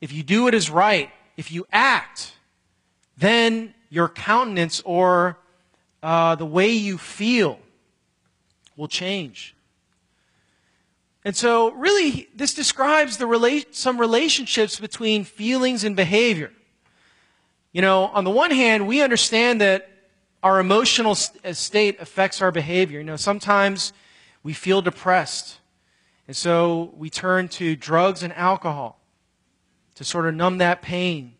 if 0.00 0.12
you 0.12 0.22
do 0.22 0.44
what 0.44 0.54
is 0.54 0.70
right, 0.70 1.10
if 1.36 1.50
you 1.50 1.66
act, 1.72 2.36
then 3.16 3.74
your 3.90 4.08
countenance 4.08 4.80
or 4.84 5.36
uh, 6.00 6.36
the 6.36 6.46
way 6.46 6.70
you 6.70 6.96
feel 6.96 7.58
will 8.76 8.86
change. 8.86 9.56
And 11.24 11.34
so, 11.34 11.72
really, 11.72 12.28
this 12.36 12.54
describes 12.54 13.18
rela- 13.18 13.66
some 13.74 13.98
relationships 14.00 14.78
between 14.78 15.24
feelings 15.24 15.82
and 15.82 15.96
behavior. 15.96 16.52
You 17.72 17.82
know, 17.82 18.04
on 18.04 18.24
the 18.24 18.30
one 18.30 18.50
hand, 18.50 18.86
we 18.86 19.02
understand 19.02 19.60
that 19.60 19.90
our 20.42 20.58
emotional 20.58 21.16
uh, 21.44 21.52
state 21.52 22.00
affects 22.00 22.40
our 22.40 22.50
behavior. 22.50 22.98
You 22.98 23.04
know, 23.04 23.16
sometimes 23.16 23.92
we 24.42 24.52
feel 24.54 24.80
depressed. 24.80 25.58
And 26.26 26.36
so 26.36 26.94
we 26.96 27.10
turn 27.10 27.48
to 27.48 27.76
drugs 27.76 28.22
and 28.22 28.32
alcohol 28.32 29.00
to 29.96 30.04
sort 30.04 30.26
of 30.26 30.34
numb 30.34 30.58
that 30.58 30.80
pain, 30.80 31.34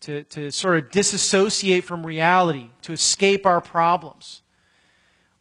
to, 0.00 0.22
to 0.24 0.50
sort 0.50 0.78
of 0.78 0.90
disassociate 0.90 1.84
from 1.84 2.06
reality, 2.06 2.70
to 2.82 2.92
escape 2.92 3.44
our 3.44 3.60
problems. 3.60 4.42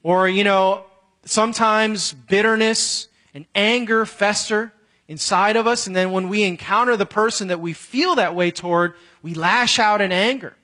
Or, 0.04 0.28
you 0.28 0.44
know, 0.44 0.86
sometimes 1.26 2.14
bitterness 2.14 3.08
and 3.34 3.46
anger 3.54 4.06
fester 4.06 4.74
inside 5.08 5.56
of 5.56 5.68
us, 5.68 5.88
and 5.88 5.96
then 5.96 6.12
when 6.12 6.30
we 6.30 6.44
encounter 6.44 6.98
the 6.98 7.06
person 7.06 7.48
that 7.48 7.60
we 7.60 7.74
feel 7.74 8.16
that 8.16 8.36
way 8.36 8.52
toward, 8.52 8.94
we 9.22 9.34
lash 9.34 9.80
out 9.80 10.02
in 10.02 10.12
anger. 10.12 10.56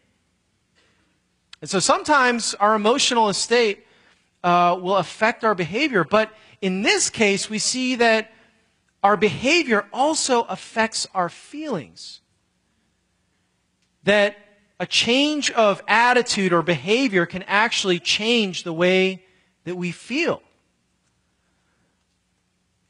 And 1.62 1.70
so 1.70 1.80
sometimes 1.80 2.54
our 2.56 2.76
emotional 2.76 3.32
state 3.34 3.86
uh, 4.44 4.78
will 4.80 4.98
affect 4.98 5.44
our 5.44 5.56
behavior. 5.56 6.04
But 6.04 6.32
in 6.62 6.84
this 6.84 7.10
case, 7.10 7.50
we 7.50 7.60
see 7.60 7.96
that 7.96 8.32
our 9.04 9.18
behavior 9.18 9.88
also 9.92 10.44
affects 10.44 11.08
our 11.14 11.30
feelings. 11.30 12.22
That 14.04 14.38
a 14.80 14.86
change 14.86 15.52
of 15.52 15.82
attitude 15.88 16.54
or 16.54 16.62
behavior 16.62 17.26
can 17.26 17.44
actually 17.44 18.00
change 18.00 18.64
the 18.64 18.74
way 18.74 19.24
that 19.64 19.76
we 19.76 19.92
feel. 19.92 20.42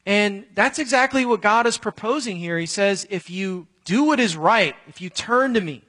And 0.04 0.46
that's 0.54 0.78
exactly 0.78 1.24
what 1.24 1.42
God 1.42 1.66
is 1.66 1.78
proposing 1.78 2.36
here. 2.36 2.58
He 2.58 2.66
says, 2.66 3.06
if 3.10 3.28
you 3.28 3.66
do 3.86 4.02
what 4.02 4.20
is 4.20 4.36
right, 4.36 4.76
if 4.88 5.00
you 5.00 5.08
turn 5.08 5.54
to 5.54 5.60
me, 5.60 5.82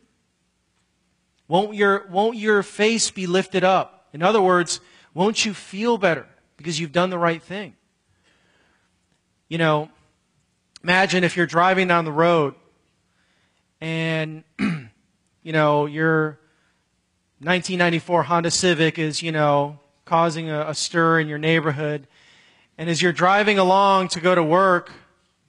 won't 1.50 1.74
your, 1.76 2.06
won't 2.10 2.38
your 2.38 2.64
face 2.64 3.12
be 3.12 3.28
lifted 3.28 3.64
up? 3.64 4.08
In 4.14 4.24
other 4.24 4.42
words, 4.42 4.80
won't 5.14 5.44
you 5.44 5.54
feel 5.54 5.98
better 5.98 6.26
because 6.56 6.80
you've 6.80 6.92
done 6.92 7.10
the 7.10 7.18
right 7.18 7.42
thing? 7.42 7.76
You 9.50 9.58
know, 9.58 9.90
imagine 10.84 11.24
if 11.24 11.36
you're 11.36 11.48
driving 11.48 11.88
down 11.88 12.06
the 12.06 12.12
road 12.12 12.54
and, 13.82 14.44
you 14.60 15.54
know, 15.54 15.88
your 15.88 16.40
1994 17.40 18.24
Honda 18.24 18.52
Civic 18.52 19.00
is, 19.00 19.24
you 19.24 19.32
know, 19.32 19.80
causing 20.06 20.50
a, 20.50 20.70
a 20.70 20.76
stir 20.76 21.20
in 21.20 21.28
your 21.28 21.40
neighborhood. 21.40 22.08
And 22.78 22.90
as 22.90 23.02
you're 23.02 23.12
driving 23.12 23.58
along 23.58 24.10
to 24.10 24.20
go 24.20 24.36
to 24.36 24.44
work, 24.44 24.92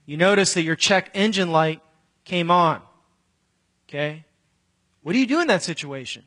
you 0.06 0.16
notice 0.16 0.54
that 0.54 0.62
your 0.62 0.76
check 0.76 1.10
engine 1.12 1.52
light 1.52 1.82
came 2.28 2.50
on. 2.50 2.80
Okay? 3.88 4.24
What 5.02 5.14
do 5.14 5.18
you 5.18 5.26
do 5.26 5.40
in 5.40 5.48
that 5.48 5.62
situation? 5.62 6.24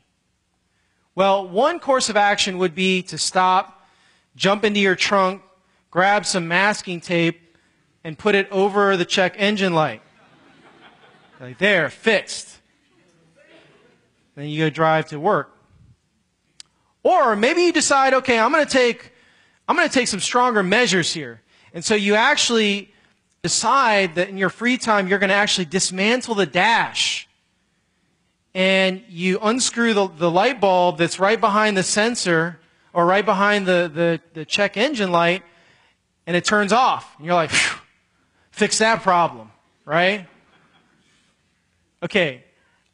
Well, 1.14 1.48
one 1.48 1.78
course 1.78 2.08
of 2.08 2.16
action 2.16 2.58
would 2.58 2.74
be 2.74 3.02
to 3.04 3.16
stop, 3.16 3.86
jump 4.34 4.64
into 4.64 4.80
your 4.80 4.96
trunk, 4.96 5.42
grab 5.90 6.26
some 6.26 6.48
masking 6.48 7.00
tape, 7.00 7.56
and 8.02 8.18
put 8.18 8.34
it 8.34 8.50
over 8.50 8.96
the 8.96 9.04
check 9.04 9.34
engine 9.38 9.74
light. 9.74 10.02
Like 11.40 11.58
there, 11.58 11.88
fixed. 11.88 12.58
Then 14.34 14.48
you 14.48 14.64
go 14.64 14.70
drive 14.70 15.06
to 15.08 15.20
work. 15.20 15.56
Or 17.02 17.36
maybe 17.36 17.62
you 17.62 17.72
decide, 17.72 18.14
okay, 18.14 18.38
I'm 18.38 18.52
going 18.52 18.64
to 18.64 18.70
take, 18.70 19.12
I'm 19.68 19.76
going 19.76 19.88
to 19.88 19.94
take 19.94 20.08
some 20.08 20.20
stronger 20.20 20.62
measures 20.62 21.12
here. 21.12 21.42
And 21.74 21.84
so 21.84 21.94
you 21.94 22.14
actually 22.14 22.91
decide 23.42 24.14
that 24.14 24.28
in 24.28 24.38
your 24.38 24.50
free 24.50 24.78
time, 24.78 25.08
you're 25.08 25.18
going 25.18 25.30
to 25.30 25.34
actually 25.34 25.64
dismantle 25.64 26.36
the 26.36 26.46
dash 26.46 27.28
and 28.54 29.02
you 29.08 29.38
unscrew 29.42 29.94
the, 29.94 30.06
the 30.08 30.30
light 30.30 30.60
bulb 30.60 30.98
that's 30.98 31.18
right 31.18 31.40
behind 31.40 31.76
the 31.76 31.82
sensor 31.82 32.60
or 32.92 33.06
right 33.06 33.24
behind 33.24 33.66
the, 33.66 33.90
the, 33.92 34.20
the 34.34 34.44
check 34.44 34.76
engine 34.76 35.10
light, 35.10 35.42
and 36.26 36.36
it 36.36 36.44
turns 36.44 36.72
off. 36.72 37.14
And 37.16 37.26
you're 37.26 37.34
like, 37.34 37.50
fix 38.50 38.78
that 38.78 39.02
problem, 39.02 39.50
right? 39.84 40.28
Okay. 42.02 42.44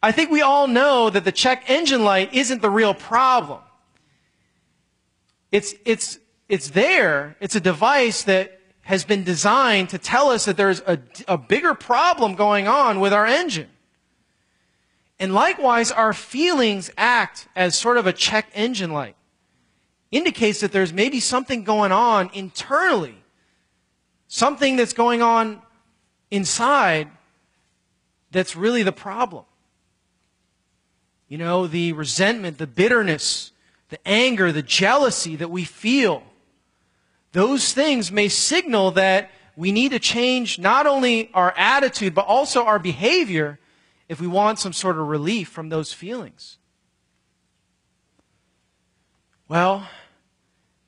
I 0.00 0.12
think 0.12 0.30
we 0.30 0.42
all 0.42 0.68
know 0.68 1.10
that 1.10 1.24
the 1.24 1.32
check 1.32 1.68
engine 1.68 2.04
light 2.04 2.32
isn't 2.32 2.62
the 2.62 2.70
real 2.70 2.94
problem. 2.94 3.60
It's, 5.50 5.74
it's, 5.84 6.18
it's 6.48 6.70
there. 6.70 7.36
It's 7.40 7.56
a 7.56 7.60
device 7.60 8.22
that 8.24 8.57
has 8.88 9.04
been 9.04 9.22
designed 9.22 9.90
to 9.90 9.98
tell 9.98 10.30
us 10.30 10.46
that 10.46 10.56
there's 10.56 10.80
a, 10.86 10.98
a 11.28 11.36
bigger 11.36 11.74
problem 11.74 12.34
going 12.34 12.66
on 12.66 13.00
with 13.00 13.12
our 13.12 13.26
engine. 13.26 13.68
And 15.18 15.34
likewise, 15.34 15.90
our 15.92 16.14
feelings 16.14 16.90
act 16.96 17.48
as 17.54 17.76
sort 17.76 17.98
of 17.98 18.06
a 18.06 18.14
check 18.14 18.46
engine 18.54 18.90
light. 18.90 19.14
Indicates 20.10 20.60
that 20.60 20.72
there's 20.72 20.90
maybe 20.90 21.20
something 21.20 21.64
going 21.64 21.92
on 21.92 22.30
internally. 22.32 23.16
Something 24.26 24.76
that's 24.76 24.94
going 24.94 25.20
on 25.20 25.60
inside 26.30 27.10
that's 28.30 28.56
really 28.56 28.84
the 28.84 28.92
problem. 28.92 29.44
You 31.28 31.36
know, 31.36 31.66
the 31.66 31.92
resentment, 31.92 32.56
the 32.56 32.66
bitterness, 32.66 33.52
the 33.90 33.98
anger, 34.08 34.50
the 34.50 34.62
jealousy 34.62 35.36
that 35.36 35.50
we 35.50 35.64
feel. 35.64 36.22
Those 37.32 37.72
things 37.72 38.10
may 38.10 38.28
signal 38.28 38.92
that 38.92 39.30
we 39.56 39.72
need 39.72 39.90
to 39.90 39.98
change 39.98 40.58
not 40.58 40.86
only 40.86 41.30
our 41.34 41.52
attitude, 41.56 42.14
but 42.14 42.26
also 42.26 42.64
our 42.64 42.78
behavior 42.78 43.58
if 44.08 44.20
we 44.20 44.26
want 44.26 44.58
some 44.58 44.72
sort 44.72 44.98
of 44.98 45.06
relief 45.06 45.48
from 45.48 45.68
those 45.68 45.92
feelings? 45.92 46.58
Well, 49.48 49.88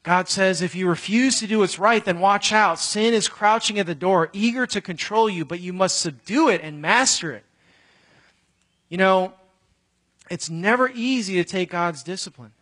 God 0.02 0.28
says 0.28 0.62
if 0.62 0.74
you 0.74 0.88
refuse 0.88 1.38
to 1.40 1.46
do 1.46 1.58
what's 1.58 1.78
right, 1.78 2.04
then 2.04 2.20
watch 2.20 2.52
out. 2.52 2.78
Sin 2.78 3.12
is 3.12 3.28
crouching 3.28 3.78
at 3.78 3.86
the 3.86 3.94
door, 3.94 4.30
eager 4.32 4.66
to 4.66 4.80
control 4.80 5.28
you, 5.28 5.44
but 5.44 5.60
you 5.60 5.72
must 5.72 5.98
subdue 5.98 6.48
it 6.48 6.62
and 6.62 6.80
master 6.80 7.32
it. 7.32 7.44
You 8.88 8.96
know, 8.96 9.34
it's 10.30 10.48
never 10.48 10.90
easy 10.94 11.34
to 11.34 11.44
take 11.44 11.70
God's 11.70 12.02
discipline. 12.02 12.52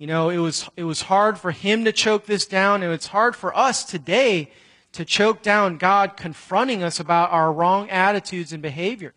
You 0.00 0.06
know, 0.06 0.30
it 0.30 0.38
was, 0.38 0.66
it 0.78 0.84
was 0.84 1.02
hard 1.02 1.36
for 1.36 1.50
him 1.50 1.84
to 1.84 1.92
choke 1.92 2.24
this 2.24 2.46
down, 2.46 2.82
and 2.82 2.90
it's 2.90 3.08
hard 3.08 3.36
for 3.36 3.54
us 3.54 3.84
today 3.84 4.50
to 4.92 5.04
choke 5.04 5.42
down 5.42 5.76
God 5.76 6.16
confronting 6.16 6.82
us 6.82 6.98
about 6.98 7.30
our 7.32 7.52
wrong 7.52 7.90
attitudes 7.90 8.54
and 8.54 8.62
behavior. 8.62 9.12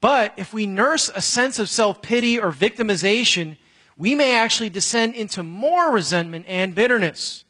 But 0.00 0.34
if 0.36 0.52
we 0.52 0.66
nurse 0.66 1.12
a 1.14 1.20
sense 1.20 1.60
of 1.60 1.68
self 1.68 2.02
pity 2.02 2.40
or 2.40 2.50
victimization, 2.50 3.56
we 3.96 4.16
may 4.16 4.34
actually 4.34 4.68
descend 4.68 5.14
into 5.14 5.44
more 5.44 5.92
resentment 5.92 6.46
and 6.48 6.74
bitterness. 6.74 7.44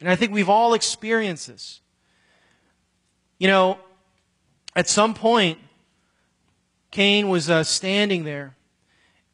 And 0.00 0.08
I 0.08 0.16
think 0.16 0.32
we've 0.32 0.48
all 0.48 0.72
experienced 0.72 1.48
this. 1.48 1.82
You 3.38 3.48
know, 3.48 3.78
at 4.74 4.88
some 4.88 5.12
point, 5.12 5.58
Cain 6.90 7.28
was 7.28 7.50
uh, 7.50 7.62
standing 7.62 8.24
there, 8.24 8.56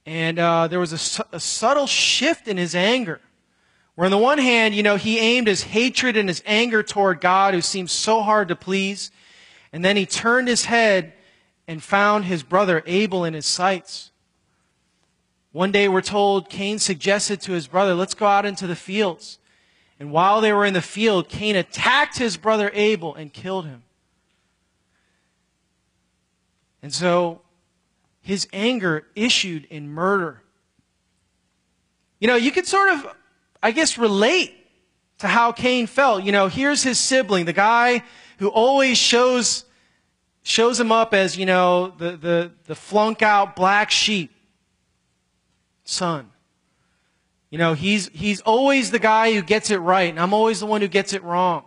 and 0.07 0.39
uh, 0.39 0.69
there 0.69 0.79
was 0.79 0.93
a, 0.93 0.99
su- 0.99 1.25
a 1.33 1.41
subtle 1.41 1.89
shift 1.89 2.47
in 2.47 2.57
his 2.57 2.75
anger. 2.75 3.21
Where 3.97 4.05
on 4.05 4.13
the 4.13 4.19
one 4.19 4.39
hand, 4.39 4.75
you 4.75 4.83
know, 4.83 4.97
he 4.97 5.19
aimed 5.19 5.49
his 5.49 5.65
hatred 5.65 6.17
and 6.17 6.29
his 6.29 6.43
anger 6.47 6.83
toward 6.83 7.21
God, 7.21 7.55
who 7.55 7.61
seems 7.61 7.91
so 7.91 8.23
hard 8.23 8.49
to 8.49 8.57
please, 8.57 9.11
and 9.73 9.85
then 9.85 9.97
he 9.97 10.07
turned 10.07 10.49
his 10.49 10.67
head 10.67 11.13
and 11.67 11.83
found 11.83 12.27
his 12.27 12.43
brother 12.43 12.83
Abel 12.87 13.25
in 13.25 13.35
his 13.35 13.47
sights. 13.47 14.13
One 15.51 15.73
day 15.73 15.89
we're 15.89 16.03
told 16.03 16.51
Cain 16.51 16.79
suggested 16.79 17.41
to 17.43 17.53
his 17.53 17.67
brother, 17.67 17.95
let's 17.95 18.15
go 18.15 18.27
out 18.27 18.47
into 18.47 18.67
the 18.67 18.77
fields. 18.77 19.39
And 19.99 20.13
while 20.13 20.43
they 20.43 20.53
were 20.53 20.67
in 20.67 20.75
the 20.75 20.83
field, 20.83 21.29
Cain 21.29 21.57
attacked 21.57 22.19
his 22.19 22.37
brother 22.37 22.71
Abel 22.75 23.15
and 23.15 23.33
killed 23.33 23.65
him. 23.65 23.83
And 26.83 26.93
so 26.93 27.41
his 28.27 28.49
anger 28.53 29.07
issued 29.15 29.67
in 29.67 29.89
murder. 29.89 30.43
You 32.19 32.27
know, 32.27 32.35
you 32.35 32.51
could 32.51 32.67
sort 32.67 32.89
of, 32.89 33.07
I 33.63 33.71
guess, 33.71 33.99
relate 33.99 34.53
to 35.19 35.29
how 35.29 35.53
Cain 35.53 35.87
felt. 35.87 36.25
You 36.25 36.33
know, 36.33 36.49
here's 36.49 36.83
his 36.83 36.99
sibling, 36.99 37.45
the 37.45 37.53
guy 37.53 38.03
who 38.41 38.49
always 38.49 38.99
shows, 38.99 39.65
shows 40.43 40.81
him 40.81 40.91
up 40.91 41.15
as, 41.15 41.39
you 41.39 41.47
know, 41.47 41.95
the, 41.99 42.17
the, 42.17 42.53
the 42.65 42.75
flunk 42.75 43.23
out 43.23 43.55
black 43.55 43.93
sheep 43.93 44.33
son. 45.85 46.29
You 47.51 47.59
know, 47.59 47.75
he's, 47.75 48.09
he's 48.09 48.41
always 48.41 48.91
the 48.91 48.99
guy 48.99 49.35
who 49.35 49.43
gets 49.43 49.71
it 49.71 49.79
right, 49.79 50.11
and 50.11 50.19
I'm 50.19 50.35
always 50.35 50.59
the 50.59 50.67
one 50.67 50.81
who 50.81 50.89
gets 50.89 51.13
it 51.13 51.23
wrong. 51.23 51.63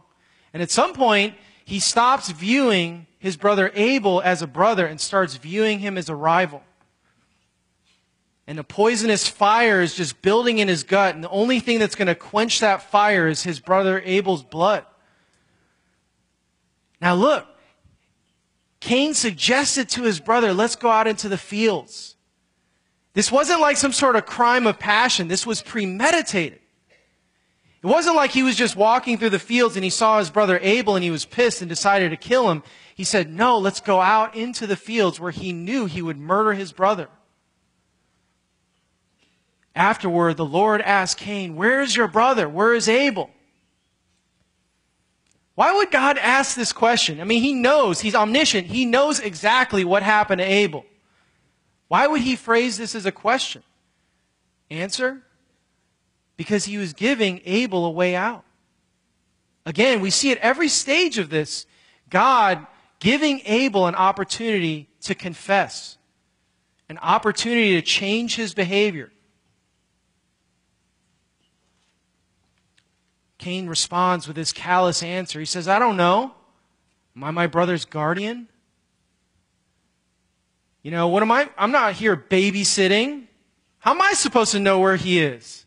And 0.52 0.62
at 0.62 0.72
some 0.72 0.91
point, 0.91 1.36
he 1.70 1.80
stops 1.80 2.32
viewing 2.32 3.06
his 3.20 3.38
brother 3.38 3.72
Abel 3.76 4.24
as 4.24 4.42
a 4.42 4.48
brother 4.48 4.88
and 4.88 5.00
starts 5.00 5.36
viewing 5.36 5.78
him 5.78 6.00
as 6.00 6.10
a 6.10 6.16
rival. 6.16 6.64
And 8.48 8.58
a 8.58 8.64
poisonous 8.64 9.28
fire 9.28 9.80
is 9.80 9.94
just 9.94 10.20
building 10.24 10.58
in 10.58 10.68
his 10.68 10.82
gut, 10.82 11.14
and 11.14 11.24
the 11.24 11.30
only 11.30 11.60
thing 11.60 11.78
that's 11.78 11.94
going 11.94 12.08
to 12.08 12.16
quench 12.16 12.62
that 12.62 12.90
fire 12.90 13.28
is 13.28 13.44
his 13.44 13.60
brother 13.60 14.02
Abel's 14.04 14.42
blood. 14.42 14.84
Now, 17.00 17.14
look, 17.14 17.46
Cain 18.80 19.14
suggested 19.14 19.90
to 19.90 20.02
his 20.02 20.20
brother, 20.20 20.56
let's 20.56 20.76
go 20.76 20.90
out 20.90 21.06
into 21.06 21.30
the 21.30 21.38
fields. 21.38 22.16
This 23.14 23.32
wasn't 23.32 23.62
like 23.62 23.78
some 23.78 23.94
sort 23.94 24.16
of 24.16 24.26
crime 24.26 24.66
of 24.66 24.80
passion. 24.80 25.28
This 25.28 25.46
was 25.46 25.62
premeditated. 25.62 26.62
It 27.82 27.88
wasn't 27.88 28.18
like 28.18 28.32
he 28.32 28.44
was 28.44 28.58
just 28.58 28.76
walking 28.76 29.18
through 29.18 29.30
the 29.30 29.39
fields 29.39 29.76
and 29.76 29.84
he 29.84 29.89
saw 29.89 30.20
his 30.20 30.30
brother 30.30 30.60
Abel 30.62 30.96
and 30.96 31.04
he 31.04 31.12
was 31.12 31.24
pissed 31.24 31.62
and 31.62 31.70
decided 31.70 32.10
to 32.10 32.18
kill 32.18 32.52
him. 32.52 32.62
He 32.94 33.06
said, 33.06 33.32
No, 33.32 33.58
let's 33.58 33.80
go 33.80 34.02
out 34.02 34.36
into 34.36 34.68
the 34.68 34.76
fields 34.76 35.20
where 35.20 35.32
he 35.32 35.54
knew 35.54 35.86
he 35.86 36.02
would 36.02 36.18
murder 36.18 36.54
his 36.54 36.74
brother. 36.74 37.08
Afterward, 39.74 40.36
the 40.36 40.46
Lord 40.46 40.82
asked 40.82 41.18
Cain, 41.18 41.56
Where 41.56 41.82
is 41.82 41.96
your 41.96 42.10
brother? 42.10 42.50
Where 42.50 42.74
is 42.74 42.89
Abel? 42.89 43.30
Why 45.56 45.74
would 45.74 45.92
God 45.92 46.18
ask 46.18 46.56
this 46.56 46.74
question? 46.74 47.22
I 47.22 47.24
mean, 47.24 47.42
he 47.42 47.54
knows, 47.54 48.02
he's 48.02 48.15
omniscient, 48.15 48.68
he 48.68 48.86
knows 48.86 49.20
exactly 49.20 49.86
what 49.86 50.04
happened 50.04 50.39
to 50.39 50.46
Abel. 50.46 50.86
Why 51.88 52.08
would 52.08 52.22
he 52.22 52.36
phrase 52.36 52.78
this 52.78 52.96
as 52.96 53.06
a 53.06 53.12
question? 53.12 53.63
Answer? 54.70 55.22
Because 56.39 56.63
he 56.63 56.78
was 56.78 56.93
giving 56.93 57.41
Abel 57.43 57.84
a 57.86 57.91
way 57.91 58.15
out. 58.15 58.45
Again, 59.65 59.99
we 59.99 60.10
see 60.10 60.32
at 60.32 60.38
every 60.38 60.69
stage 60.69 61.17
of 61.17 61.30
this, 61.30 61.65
God 62.10 62.65
giving 62.99 63.41
Abel 63.43 63.88
an 63.88 63.95
opportunity 63.95 64.88
to 65.02 65.15
confess, 65.15 65.97
an 66.88 66.97
opportunity 66.99 67.73
to 67.73 67.82
change 67.82 68.38
his 68.38 68.54
behavior. 68.54 69.12
Cain 73.38 73.67
responds 73.67 74.25
with 74.25 74.38
his 74.38 74.54
callous 74.54 75.04
answer. 75.04 75.41
He 75.41 75.45
says, 75.45 75.67
I 75.67 75.78
don't 75.78 75.97
know. 75.97 76.34
Am 77.17 77.23
I 77.25 77.32
my 77.32 77.47
brother's 77.47 77.84
guardian? 77.84 78.47
You 80.84 80.91
know, 80.91 81.10
what 81.10 81.21
am 81.21 81.34
I? 81.34 81.49
I'm 81.58 81.73
not 81.73 81.95
here 81.95 82.15
babysitting. 82.15 83.25
How 83.80 83.91
am 83.91 84.02
I 84.02 84.13
supposed 84.13 84.54
to 84.54 84.60
know 84.62 84.80
where 84.80 84.95
he 84.95 85.19
is? 85.19 85.65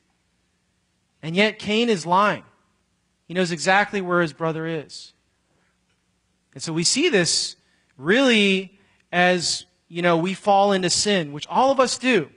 And 1.23 1.37
yet 1.37 1.59
Cain 1.59 1.89
is 1.89 2.05
lying. 2.05 2.43
He 3.29 3.35
knows 3.35 3.53
exactly 3.53 4.01
where 4.01 4.21
his 4.21 4.33
brother 4.33 4.67
is. 4.67 5.13
And 6.53 6.63
so 6.63 6.73
we 6.73 6.85
see 6.85 7.09
this 7.09 7.57
really 7.97 8.79
as, 9.11 9.65
you 9.89 10.03
know, 10.03 10.17
we 10.17 10.35
fall 10.35 10.73
into 10.73 10.91
sin, 10.91 11.33
which 11.33 11.47
all 11.47 11.71
of 11.71 11.81
us 11.81 11.97
do. 11.97 12.29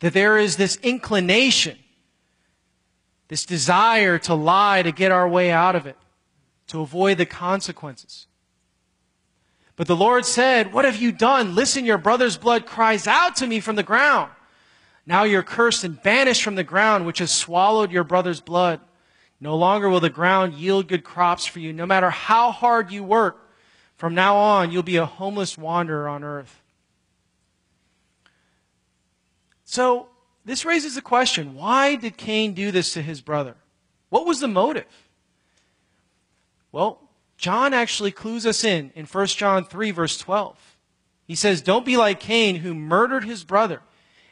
That 0.00 0.12
there 0.12 0.36
is 0.36 0.56
this 0.56 0.76
inclination, 0.82 1.78
this 3.28 3.46
desire 3.46 4.18
to 4.20 4.34
lie 4.34 4.82
to 4.82 4.92
get 4.92 5.12
our 5.12 5.28
way 5.28 5.50
out 5.50 5.76
of 5.76 5.86
it, 5.86 5.96
to 6.66 6.82
avoid 6.82 7.16
the 7.16 7.24
consequences. 7.24 8.26
But 9.76 9.86
the 9.86 9.96
Lord 9.96 10.26
said, 10.26 10.72
What 10.72 10.84
have 10.84 10.96
you 10.96 11.12
done? 11.12 11.54
Listen, 11.54 11.84
your 11.84 11.98
brother's 11.98 12.36
blood 12.36 12.66
cries 12.66 13.06
out 13.06 13.36
to 13.36 13.46
me 13.46 13.60
from 13.60 13.76
the 13.76 13.82
ground. 13.82 14.30
Now 15.06 15.22
you're 15.22 15.44
cursed 15.44 15.84
and 15.84 16.02
banished 16.02 16.42
from 16.42 16.56
the 16.56 16.64
ground, 16.64 17.06
which 17.06 17.20
has 17.20 17.30
swallowed 17.30 17.92
your 17.92 18.04
brother's 18.04 18.40
blood. 18.40 18.80
No 19.40 19.56
longer 19.56 19.88
will 19.88 20.00
the 20.00 20.10
ground 20.10 20.54
yield 20.54 20.88
good 20.88 21.04
crops 21.04 21.46
for 21.46 21.60
you, 21.60 21.72
no 21.72 21.86
matter 21.86 22.10
how 22.10 22.50
hard 22.50 22.90
you 22.90 23.04
work. 23.04 23.50
From 23.96 24.14
now 24.14 24.36
on, 24.36 24.72
you'll 24.72 24.82
be 24.82 24.96
a 24.96 25.06
homeless 25.06 25.56
wanderer 25.56 26.08
on 26.08 26.24
earth. 26.24 26.62
So, 29.64 30.08
this 30.44 30.64
raises 30.64 30.94
the 30.94 31.02
question 31.02 31.54
why 31.54 31.96
did 31.96 32.16
Cain 32.16 32.52
do 32.54 32.70
this 32.70 32.92
to 32.94 33.02
his 33.02 33.20
brother? 33.20 33.56
What 34.08 34.26
was 34.26 34.40
the 34.40 34.48
motive? 34.48 34.86
Well, 36.72 37.00
John 37.36 37.74
actually 37.74 38.12
clues 38.12 38.46
us 38.46 38.64
in 38.64 38.92
in 38.94 39.06
1 39.06 39.26
John 39.28 39.64
3, 39.64 39.90
verse 39.90 40.18
12. 40.18 40.76
He 41.26 41.34
says, 41.34 41.62
Don't 41.62 41.84
be 41.84 41.96
like 41.96 42.20
Cain, 42.20 42.56
who 42.56 42.74
murdered 42.74 43.24
his 43.24 43.44
brother. 43.44 43.82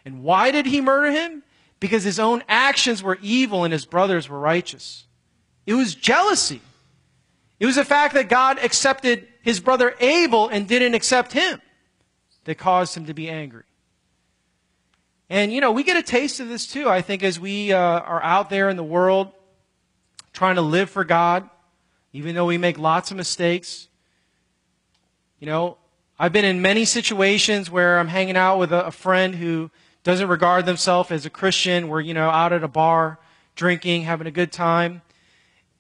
And 0.05 0.23
why 0.23 0.51
did 0.51 0.67
he 0.67 0.81
murder 0.81 1.11
him? 1.11 1.43
Because 1.81 2.05
his 2.05 2.19
own 2.19 2.43
actions 2.49 3.03
were 3.03 3.19
evil 3.23 3.65
and 3.65 3.73
his 3.73 3.87
brothers 3.87 4.29
were 4.29 4.39
righteous. 4.39 5.07
It 5.67 5.75
was 5.75 5.95
jealousy. 5.95 6.61
It 7.59 7.67
was 7.67 7.77
the 7.77 7.85
fact 7.85 8.15
that 8.15 8.29
God 8.29 8.59
accepted 8.59 9.27
his 9.43 9.61
brother 9.61 9.95
Abel 10.01 10.49
and 10.49 10.69
didn't 10.69 10.95
accept 10.95 11.33
him 11.33 11.61
that 12.45 12.57
caused 12.57 12.97
him 12.97 13.07
to 13.07 13.15
be 13.15 13.29
angry. 13.29 13.65
And, 15.31 15.53
you 15.53 15.61
know, 15.61 15.73
we 15.73 15.83
get 15.83 15.97
a 15.97 16.03
taste 16.03 16.41
of 16.41 16.49
this 16.49 16.67
too, 16.67 16.89
I 16.89 17.01
think, 17.01 17.23
as 17.23 17.41
we 17.41 17.73
uh, 17.73 17.79
are 17.79 18.23
out 18.23 18.51
there 18.51 18.69
in 18.69 18.77
the 18.77 18.85
world 18.85 19.33
trying 20.33 20.57
to 20.57 20.63
live 20.63 20.91
for 20.91 21.05
God 21.05 21.49
even 22.15 22.37
though 22.37 22.47
we 22.47 22.57
make 22.57 22.79
lots 22.79 23.11
of 23.11 23.17
mistakes. 23.17 23.89
You 25.41 25.49
know, 25.49 25.77
I've 26.17 26.33
been 26.33 26.45
in 26.45 26.63
many 26.63 26.85
situations 26.85 27.71
where 27.71 27.99
I'm 27.99 28.07
hanging 28.07 28.37
out 28.37 28.59
with 28.59 28.73
a, 28.73 28.87
a 28.87 28.91
friend 28.93 29.35
who 29.35 29.71
doesn't 30.05 30.29
regard 30.29 30.67
themselves 30.67 31.11
as 31.11 31.27
a 31.27 31.31
Christian. 31.31 31.89
We're, 31.89 32.03
you 32.03 32.15
know, 32.15 32.29
out 32.29 32.53
at 32.53 32.63
a 32.63 32.69
bar, 32.69 33.19
drinking, 33.57 34.03
having 34.03 34.27
a 34.27 34.31
good 34.31 34.53
time. 34.53 35.03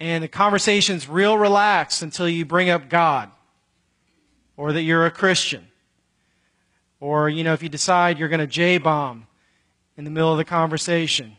And 0.01 0.25
the 0.25 0.29
conversation's 0.29 1.09
real 1.09 1.39
relaxed 1.39 2.03
until 2.03 2.29
you 2.29 2.45
bring 2.45 2.71
up 2.71 2.89
God 2.89 3.31
or 4.57 4.73
that 4.73 4.83
you're 4.83 5.07
a 5.07 5.11
Christian. 5.11 5.69
Or, 7.01 7.29
you 7.29 7.45
know, 7.45 7.53
if 7.53 7.63
you 7.63 7.69
decide 7.69 8.19
you're 8.19 8.29
going 8.31 8.41
to 8.41 8.47
J 8.47 8.79
bomb 8.79 9.27
in 9.97 10.05
the 10.05 10.11
middle 10.11 10.33
of 10.33 10.39
the 10.39 10.45
conversation. 10.45 11.37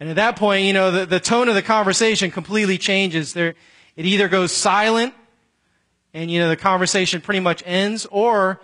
And 0.00 0.08
at 0.08 0.16
that 0.16 0.36
point, 0.36 0.64
you 0.64 0.72
know, 0.72 0.90
the, 0.90 1.06
the 1.06 1.20
tone 1.20 1.48
of 1.48 1.54
the 1.54 1.62
conversation 1.62 2.30
completely 2.30 2.78
changes. 2.78 3.34
There, 3.34 3.54
it 3.94 4.06
either 4.06 4.28
goes 4.28 4.52
silent 4.52 5.14
and, 6.14 6.30
you 6.30 6.40
know, 6.40 6.48
the 6.48 6.56
conversation 6.56 7.20
pretty 7.20 7.40
much 7.40 7.62
ends, 7.66 8.06
or 8.10 8.60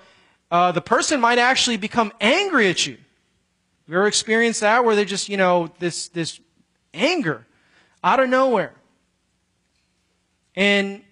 uh, 0.50 0.72
the 0.72 0.80
person 0.80 1.20
might 1.20 1.38
actually 1.38 1.76
become 1.76 2.12
angry 2.20 2.68
at 2.68 2.86
you. 2.86 2.96
You 3.86 3.96
ever 3.96 4.06
experienced 4.06 4.60
that 4.60 4.84
where 4.84 4.94
they 4.94 5.04
just, 5.04 5.28
you 5.28 5.36
know, 5.36 5.72
this, 5.78 6.08
this 6.08 6.40
anger 6.92 7.46
out 8.02 8.20
of 8.20 8.28
nowhere? 8.28 8.74
And 10.56 11.02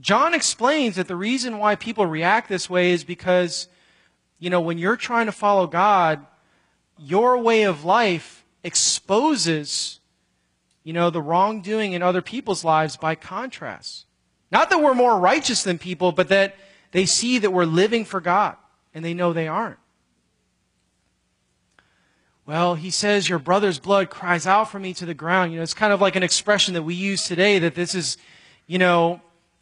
John 0.00 0.34
explains 0.34 0.96
that 0.96 1.08
the 1.08 1.16
reason 1.16 1.58
why 1.58 1.74
people 1.74 2.06
react 2.06 2.48
this 2.48 2.68
way 2.68 2.92
is 2.92 3.04
because, 3.04 3.68
you 4.38 4.50
know, 4.50 4.60
when 4.60 4.78
you're 4.78 4.96
trying 4.96 5.26
to 5.26 5.32
follow 5.32 5.66
God, 5.66 6.26
your 6.98 7.38
way 7.38 7.64
of 7.64 7.84
life 7.84 8.44
exposes, 8.64 10.00
you 10.82 10.92
know, 10.92 11.10
the 11.10 11.22
wrongdoing 11.22 11.92
in 11.92 12.02
other 12.02 12.22
people's 12.22 12.64
lives 12.64 12.96
by 12.96 13.14
contrast. 13.14 14.06
Not 14.50 14.70
that 14.70 14.82
we're 14.82 14.94
more 14.94 15.18
righteous 15.18 15.62
than 15.62 15.78
people, 15.78 16.12
but 16.12 16.28
that 16.28 16.56
they 16.90 17.06
see 17.06 17.38
that 17.38 17.52
we're 17.52 17.64
living 17.64 18.04
for 18.04 18.20
God 18.20 18.56
and 18.94 19.04
they 19.04 19.14
know 19.14 19.32
they 19.32 19.48
aren't. 19.48 19.78
Well, 22.44 22.74
he 22.74 22.90
says, 22.90 23.28
Your 23.28 23.38
brother's 23.38 23.78
blood 23.78 24.10
cries 24.10 24.46
out 24.46 24.70
for 24.70 24.78
me 24.78 24.94
to 24.94 25.06
the 25.06 25.14
ground. 25.14 25.52
You 25.52 25.58
know, 25.58 25.62
it's 25.62 25.74
kind 25.74 25.92
of 25.92 26.00
like 26.00 26.16
an 26.16 26.22
expression 26.22 26.74
that 26.74 26.82
we 26.82 26.94
use 26.94 27.24
today 27.24 27.58
that 27.60 27.74
this 27.74 27.94
is, 27.94 28.16
you 28.66 28.78
know, 28.78 29.20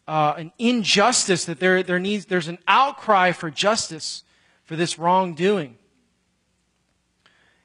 uh, 0.08 0.34
an 0.36 0.52
injustice, 0.58 1.44
that 1.44 1.60
there, 1.60 1.82
there 1.82 1.98
needs, 1.98 2.26
there's 2.26 2.48
an 2.48 2.58
outcry 2.66 3.32
for 3.32 3.50
justice 3.50 4.24
for 4.64 4.76
this 4.76 4.98
wrongdoing. 4.98 5.76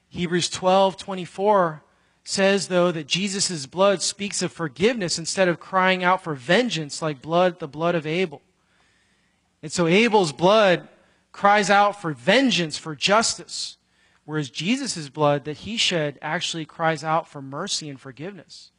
Hebrews 0.10 0.49
12 0.49 0.97
24 0.97 1.82
says, 2.23 2.67
though, 2.67 2.91
that 2.91 3.08
Jesus' 3.08 3.65
blood 3.67 4.01
speaks 4.01 4.41
of 4.41 4.51
forgiveness 4.51 5.19
instead 5.19 5.47
of 5.47 5.60
crying 5.60 6.04
out 6.04 6.23
for 6.23 6.34
vengeance 6.34 7.01
like 7.01 7.21
blood, 7.21 7.60
the 7.60 7.67
blood 7.67 7.95
of 7.95 8.08
Abel. 8.08 8.41
And 9.62 9.71
so 9.71 9.88
Abel's 9.88 10.32
blood 10.32 10.88
cries 11.35 11.69
out 11.69 12.01
for 12.01 12.13
vengeance, 12.13 12.77
for 12.77 12.95
justice, 12.95 13.75
whereas 14.23 14.49
Jesus' 14.49 15.09
blood 15.09 15.43
that 15.43 15.57
he 15.57 15.75
shed 15.75 16.17
actually 16.21 16.63
cries 16.63 17.03
out 17.03 17.27
for 17.27 17.41
mercy 17.41 17.89
and 17.89 17.99
forgiveness. 17.99 18.71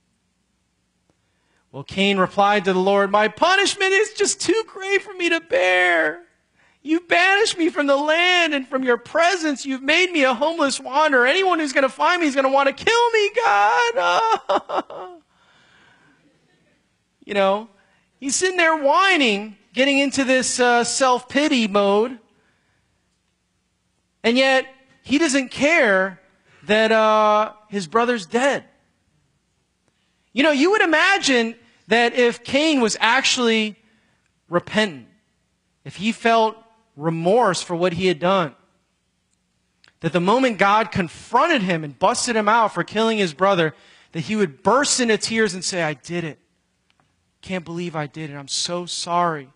Well, 1.71 1.85
Cain 1.85 2.17
replied 2.17 2.65
to 2.65 2.73
the 2.73 2.79
Lord, 2.79 3.11
My 3.11 3.29
punishment 3.29 3.93
is 3.93 4.15
just 4.15 4.41
too 4.41 4.65
great 4.69 5.03
for 5.03 5.13
me 5.13 5.29
to 5.29 5.41
bear. 5.41 6.23
You've 6.81 7.07
banished 7.07 7.59
me 7.59 7.69
from 7.69 7.87
the 7.87 7.97
land 7.97 8.55
and 8.55 8.67
from 8.67 8.83
your 8.83 8.97
presence. 8.97 9.67
You've 9.67 9.83
made 9.83 10.11
me 10.11 10.25
a 10.25 10.33
homeless 10.33 10.81
wanderer. 10.81 11.27
Anyone 11.27 11.59
who's 11.59 11.75
going 11.75 11.83
to 11.83 11.91
find 11.91 12.23
me 12.23 12.27
is 12.27 12.35
going 12.35 12.47
to 12.47 12.51
want 12.51 12.75
to 12.75 12.85
kill 12.85 13.11
me, 13.11 13.31
God. 13.45 15.21
you 17.27 17.35
know, 17.35 17.69
he's 18.19 18.35
sitting 18.35 18.57
there 18.57 18.77
whining, 18.77 19.57
getting 19.75 19.99
into 19.99 20.25
this 20.25 20.59
uh, 20.59 20.85
self 20.85 21.29
pity 21.29 21.69
mode. 21.69 22.19
And 24.27 24.37
yet, 24.37 24.67
he 25.05 25.19
doesn't 25.19 25.53
care 25.53 26.21
that 26.65 26.91
uh, 26.91 27.53
his 27.69 27.87
brother's 27.87 28.27
dead. 28.27 28.65
You 30.33 30.43
know, 30.43 30.51
you 30.51 30.73
would 30.73 30.81
imagine 30.81 31.55
that 31.87 32.15
if 32.15 32.43
Cain 32.43 32.81
was 32.81 32.97
actually 32.99 33.77
repentant, 34.49 35.07
if 35.85 35.95
he 35.95 36.11
felt 36.11 36.57
remorse 36.97 37.63
for 37.63 37.77
what 37.77 37.93
he 37.93 38.09
had 38.09 38.19
done. 38.19 38.57
That 40.01 40.13
the 40.13 40.19
moment 40.19 40.59
God 40.59 40.91
confronted 40.91 41.63
him 41.63 41.85
and 41.85 41.97
busted 41.97 42.35
him 42.35 42.49
out 42.49 42.75
for 42.75 42.83
killing 42.83 43.19
his 43.19 43.33
brother, 43.33 43.77
that 44.11 44.23
he 44.23 44.35
would 44.35 44.61
burst 44.65 44.99
into 44.99 45.19
tears 45.19 45.55
and 45.55 45.65
say, 45.65 45.85
I 45.85 45.95
did 45.95 46.25
it. 46.25 46.41
Can't 47.43 47.65
believe 47.65 47.95
I 47.95 48.09
did 48.09 48.31
it. 48.31 48.35
I'm 48.35 48.49
so 48.49 48.87
sorry. 48.87 49.51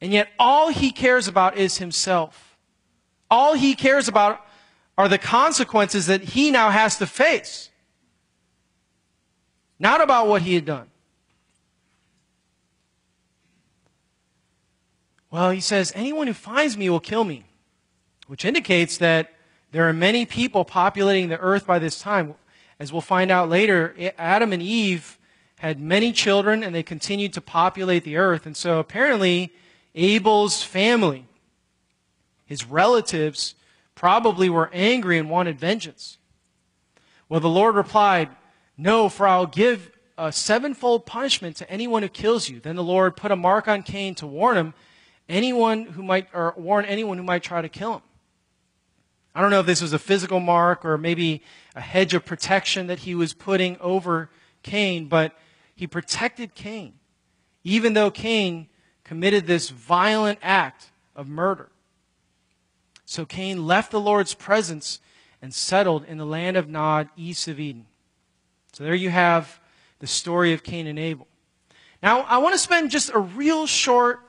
And 0.00 0.12
yet, 0.12 0.30
all 0.36 0.70
he 0.70 0.90
cares 0.90 1.28
about 1.28 1.56
is 1.56 1.78
himself. 1.78 2.51
All 3.32 3.54
he 3.54 3.74
cares 3.74 4.08
about 4.08 4.44
are 4.98 5.08
the 5.08 5.16
consequences 5.16 6.04
that 6.04 6.20
he 6.20 6.50
now 6.50 6.68
has 6.68 6.98
to 6.98 7.06
face. 7.06 7.70
Not 9.78 10.02
about 10.02 10.28
what 10.28 10.42
he 10.42 10.54
had 10.54 10.66
done. 10.66 10.88
Well, 15.30 15.50
he 15.50 15.60
says, 15.60 15.92
anyone 15.94 16.26
who 16.26 16.34
finds 16.34 16.76
me 16.76 16.90
will 16.90 17.00
kill 17.00 17.24
me, 17.24 17.46
which 18.26 18.44
indicates 18.44 18.98
that 18.98 19.32
there 19.70 19.88
are 19.88 19.94
many 19.94 20.26
people 20.26 20.66
populating 20.66 21.30
the 21.30 21.38
earth 21.38 21.66
by 21.66 21.78
this 21.78 21.98
time. 21.98 22.34
As 22.78 22.92
we'll 22.92 23.00
find 23.00 23.30
out 23.30 23.48
later, 23.48 23.96
Adam 24.18 24.52
and 24.52 24.62
Eve 24.62 25.18
had 25.56 25.80
many 25.80 26.12
children 26.12 26.62
and 26.62 26.74
they 26.74 26.82
continued 26.82 27.32
to 27.32 27.40
populate 27.40 28.04
the 28.04 28.18
earth. 28.18 28.44
And 28.44 28.54
so 28.54 28.78
apparently, 28.78 29.54
Abel's 29.94 30.62
family, 30.62 31.28
his 32.52 32.66
relatives, 32.66 33.54
probably 33.94 34.50
were 34.50 34.68
angry 34.74 35.16
and 35.16 35.30
wanted 35.30 35.58
vengeance. 35.58 36.18
Well, 37.30 37.40
the 37.40 37.48
Lord 37.48 37.74
replied, 37.74 38.28
No, 38.76 39.08
for 39.08 39.26
I'll 39.26 39.46
give 39.46 39.90
a 40.18 40.30
sevenfold 40.30 41.06
punishment 41.06 41.56
to 41.56 41.70
anyone 41.70 42.02
who 42.02 42.10
kills 42.10 42.50
you. 42.50 42.60
Then 42.60 42.76
the 42.76 42.82
Lord 42.82 43.16
put 43.16 43.30
a 43.30 43.36
mark 43.36 43.68
on 43.68 43.82
Cain 43.82 44.14
to 44.16 44.26
warn 44.26 44.58
him 44.58 44.74
anyone 45.30 45.86
who 45.86 46.02
might, 46.02 46.28
or 46.34 46.52
warn 46.58 46.84
anyone 46.84 47.16
who 47.16 47.24
might 47.24 47.42
try 47.42 47.62
to 47.62 47.70
kill 47.70 47.94
him. 47.94 48.02
I 49.34 49.40
don't 49.40 49.50
know 49.50 49.60
if 49.60 49.66
this 49.66 49.80
was 49.80 49.94
a 49.94 49.98
physical 49.98 50.38
mark 50.38 50.84
or 50.84 50.98
maybe 50.98 51.42
a 51.74 51.80
hedge 51.80 52.12
of 52.12 52.26
protection 52.26 52.86
that 52.88 52.98
he 52.98 53.14
was 53.14 53.32
putting 53.32 53.78
over 53.80 54.28
Cain, 54.62 55.08
but 55.08 55.38
he 55.74 55.86
protected 55.86 56.54
Cain, 56.54 56.92
even 57.64 57.94
though 57.94 58.10
Cain 58.10 58.68
committed 59.04 59.46
this 59.46 59.70
violent 59.70 60.38
act 60.42 60.90
of 61.16 61.28
murder. 61.28 61.70
So 63.12 63.26
Cain 63.26 63.66
left 63.66 63.90
the 63.90 64.00
Lord's 64.00 64.32
presence 64.32 64.98
and 65.42 65.52
settled 65.52 66.06
in 66.06 66.16
the 66.16 66.24
land 66.24 66.56
of 66.56 66.66
Nod, 66.66 67.10
east 67.14 67.46
of 67.46 67.60
Eden. 67.60 67.84
So 68.72 68.84
there 68.84 68.94
you 68.94 69.10
have 69.10 69.60
the 69.98 70.06
story 70.06 70.54
of 70.54 70.62
Cain 70.62 70.86
and 70.86 70.98
Abel. 70.98 71.26
Now, 72.02 72.22
I 72.22 72.38
want 72.38 72.54
to 72.54 72.58
spend 72.58 72.90
just 72.90 73.10
a 73.12 73.18
real 73.18 73.66
short 73.66 74.20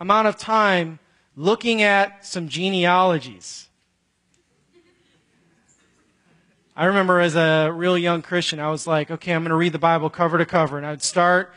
amount 0.00 0.26
of 0.26 0.36
time 0.36 0.98
looking 1.36 1.82
at 1.82 2.26
some 2.26 2.48
genealogies. 2.48 3.68
I 6.74 6.86
remember 6.86 7.20
as 7.20 7.36
a 7.36 7.70
real 7.72 7.96
young 7.96 8.20
Christian, 8.20 8.58
I 8.58 8.68
was 8.68 8.84
like, 8.84 9.12
okay, 9.12 9.32
I'm 9.32 9.42
going 9.42 9.50
to 9.50 9.54
read 9.54 9.70
the 9.70 9.78
Bible 9.78 10.10
cover 10.10 10.38
to 10.38 10.44
cover. 10.44 10.76
And 10.76 10.84
I 10.84 10.90
would 10.90 11.04
start, 11.04 11.54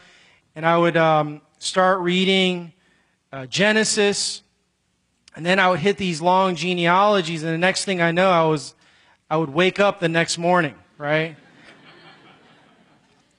and 0.54 0.64
I 0.64 0.78
would 0.78 0.96
um, 0.96 1.42
start 1.58 2.02
reading 2.02 2.72
uh, 3.34 3.48
Genesis, 3.48 4.44
and 5.38 5.46
then 5.46 5.60
I 5.60 5.70
would 5.70 5.82
hit 5.82 5.98
these 5.98 6.20
long 6.20 6.56
genealogies, 6.56 7.44
and 7.44 7.54
the 7.54 7.60
next 7.60 7.86
thing 7.86 8.02
I 8.02 8.12
know, 8.12 8.32
I 8.32 8.44
was, 8.46 8.74
I 9.30 9.38
would 9.38 9.52
wake 9.52 9.80
up 9.80 10.00
the 10.00 10.10
next 10.10 10.40
morning, 10.40 10.74
right? 10.98 11.36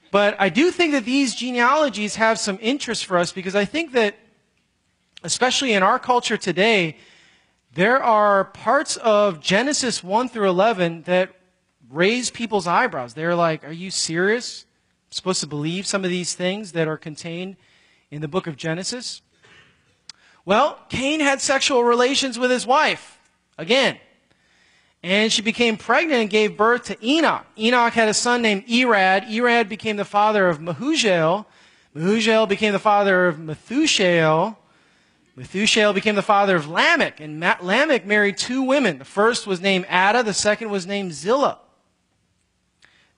but 0.09 0.39
I 0.39 0.47
do 0.47 0.71
think 0.71 0.93
that 0.93 1.03
these 1.03 1.35
genealogies 1.35 2.15
have 2.15 2.39
some 2.39 2.57
interest 2.61 3.05
for 3.05 3.17
us 3.17 3.33
because 3.33 3.53
I 3.53 3.65
think 3.65 3.91
that 3.91 4.15
especially 5.23 5.73
in 5.73 5.83
our 5.83 5.99
culture 5.99 6.37
today, 6.37 6.95
there 7.73 8.01
are 8.01 8.45
parts 8.45 8.95
of 8.95 9.41
Genesis 9.41 10.01
1 10.01 10.29
through 10.29 10.47
11 10.47 11.01
that 11.01 11.35
raise 11.89 12.31
people's 12.31 12.65
eyebrows. 12.65 13.13
They're 13.13 13.35
like, 13.35 13.65
Are 13.65 13.73
you 13.73 13.91
serious? 13.91 14.65
I'm 15.09 15.11
supposed 15.11 15.41
to 15.41 15.47
believe 15.47 15.85
some 15.85 16.05
of 16.05 16.09
these 16.09 16.33
things 16.33 16.71
that 16.71 16.87
are 16.87 16.97
contained 16.97 17.57
in 18.09 18.21
the 18.21 18.29
book 18.29 18.47
of 18.47 18.55
Genesis? 18.55 19.21
Well, 20.49 20.79
Cain 20.89 21.19
had 21.19 21.41
sexual 21.41 21.83
relations 21.83 22.39
with 22.39 22.49
his 22.49 22.65
wife, 22.65 23.19
again. 23.55 23.99
And 25.03 25.31
she 25.31 25.43
became 25.43 25.77
pregnant 25.77 26.21
and 26.21 26.29
gave 26.31 26.57
birth 26.57 26.85
to 26.85 26.97
Enoch. 27.05 27.45
Enoch 27.55 27.93
had 27.93 28.09
a 28.09 28.15
son 28.15 28.41
named 28.41 28.65
Irad. 28.65 29.29
Irad 29.29 29.69
became 29.69 29.97
the 29.97 30.05
father 30.05 30.49
of 30.49 30.57
Mehujael. 30.57 31.45
Mehujael 31.95 32.49
became 32.49 32.73
the 32.73 32.79
father 32.79 33.27
of 33.27 33.37
Methushael. 33.37 34.57
Methuselah 35.35 35.93
became 35.93 36.15
the 36.15 36.23
father 36.23 36.55
of 36.55 36.67
Lamech, 36.67 37.19
and 37.19 37.39
Lamech 37.39 38.07
married 38.07 38.39
two 38.39 38.63
women. 38.63 38.97
The 38.97 39.05
first 39.05 39.45
was 39.45 39.61
named 39.61 39.85
Adah, 39.87 40.23
the 40.23 40.33
second 40.33 40.71
was 40.71 40.87
named 40.87 41.13
Zillah. 41.13 41.59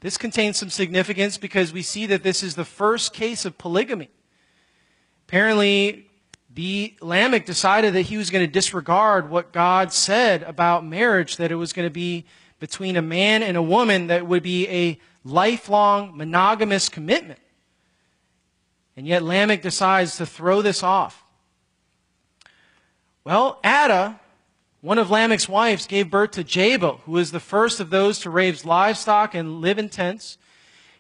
This 0.02 0.18
contains 0.18 0.58
some 0.58 0.70
significance 0.70 1.38
because 1.38 1.72
we 1.72 1.82
see 1.82 2.06
that 2.08 2.24
this 2.24 2.44
is 2.44 2.56
the 2.56 2.66
first 2.66 3.14
case 3.14 3.46
of 3.46 3.58
polygamy. 3.58 4.10
Apparently, 5.30 6.11
the 6.54 6.96
Lamech 7.02 7.46
decided 7.46 7.94
that 7.94 8.04
he 8.04 8.18
was 8.18 8.30
going 8.30 8.46
to 8.46 8.52
disregard 8.52 9.30
what 9.30 9.54
God 9.54 9.94
said 9.94 10.44
about 10.44 10.86
marriage, 10.86 11.38
that 11.38 11.52
it 11.52 11.56
was 11.56 11.72
going 11.72 11.86
to 11.86 11.94
be 11.94 12.26
between 12.60 12.98
a 12.98 13.02
man 13.02 13.42
and 13.42 13.56
a 13.56 13.62
woman 13.62 14.08
that 14.08 14.28
would 14.28 14.44
be 14.44 14.68
a 14.68 15.00
lifelong 15.24 16.16
monogamous 16.16 16.90
commitment. 16.90 17.40
And 18.98 19.08
yet 19.08 19.24
Lamech 19.24 19.62
decides 19.62 20.18
to 20.18 20.26
throw 20.26 20.62
this 20.62 20.84
off. 20.84 21.24
Well, 23.24 23.60
Adah, 23.64 24.20
one 24.82 24.98
of 24.98 25.10
Lamech's 25.10 25.48
wives, 25.48 25.88
gave 25.88 26.12
birth 26.12 26.32
to 26.32 26.44
Jabal, 26.44 27.02
who 27.06 27.14
was 27.14 27.32
the 27.32 27.40
first 27.40 27.80
of 27.80 27.92
those 27.92 28.20
to 28.20 28.30
raise 28.30 28.66
livestock 28.66 29.34
and 29.34 29.62
live 29.62 29.80
in 29.80 29.90
tents. 29.90 30.38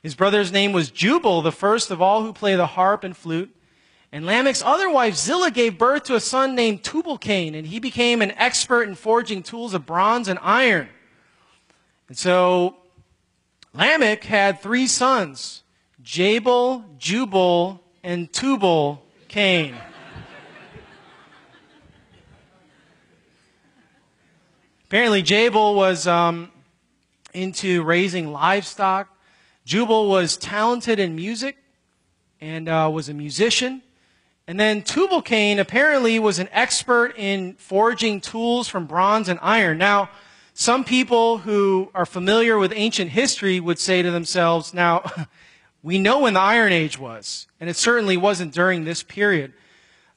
His 0.02 0.16
brother's 0.16 0.52
name 0.52 0.72
was 0.72 0.92
Jubal, 0.92 1.42
the 1.42 1.52
first 1.52 1.92
of 1.92 2.02
all 2.02 2.24
who 2.24 2.32
play 2.32 2.56
the 2.56 2.68
harp 2.68 3.04
and 3.04 3.18
flute. 3.18 3.56
And 4.13 4.26
Lamech's 4.26 4.62
other 4.62 4.89
wife, 4.89 5.15
Zillah, 5.15 5.52
gave 5.52 5.78
birth 5.78 6.04
to 6.04 6.15
a 6.15 6.19
son 6.19 6.54
named 6.54 6.84
Tubal-Cain, 6.84 7.56
and 7.56 7.65
he 7.65 7.80
became 7.80 8.21
an 8.21 8.32
expert 8.32 8.84
in 8.84 8.95
forging 8.95 9.41
tools 9.41 9.74
of 9.74 9.86
bronze 9.86 10.28
and 10.28 10.38
iron. 10.41 10.89
And 12.10 12.17
so 12.17 12.76
Lamech 13.74 14.26
had 14.26 14.60
three 14.60 14.86
sons, 14.86 15.63
Jabal, 16.04 16.84
Jubal, 16.97 17.82
and 18.04 18.32
Tubal-Cain. 18.34 19.76
Apparently, 24.88 25.21
Jabal 25.21 25.74
was 25.74 26.06
um, 26.06 26.52
into 27.34 27.82
raising 27.82 28.34
livestock. 28.34 29.08
Jubal 29.63 30.10
was 30.10 30.36
talented 30.36 31.00
in 31.00 31.15
music 31.15 31.56
and 32.41 32.67
uh, 32.67 32.89
was 32.91 33.08
a 33.08 33.13
musician. 33.13 33.82
And 34.47 34.60
then 34.60 34.82
Tubal 34.82 35.21
Cain 35.21 35.60
apparently 35.60 36.19
was 36.19 36.39
an 36.39 36.49
expert 36.51 37.13
in 37.17 37.54
forging 37.56 38.21
tools 38.21 38.67
from 38.67 38.86
bronze 38.86 39.30
and 39.30 39.39
iron. 39.41 39.77
Now, 39.77 40.10
some 40.54 40.84
people 40.84 41.38
who 41.38 41.89
are 41.93 42.06
familiar 42.06 42.58
with 42.58 42.73
ancient 42.75 43.12
history 43.12 43.60
would 43.60 43.80
say 43.80 44.01
to 44.01 44.12
themselves, 44.12 44.73
now, 44.73 45.04
We 45.84 45.97
know 45.97 46.19
when 46.19 46.36
the 46.36 46.39
Iron 46.39 46.71
Age 46.71 46.99
was, 46.99 47.47
and 47.60 47.67
it 47.67 47.75
certainly 47.75 48.15
wasn't 48.15 48.54
during 48.54 48.84
this 48.84 49.01
period. 49.01 49.54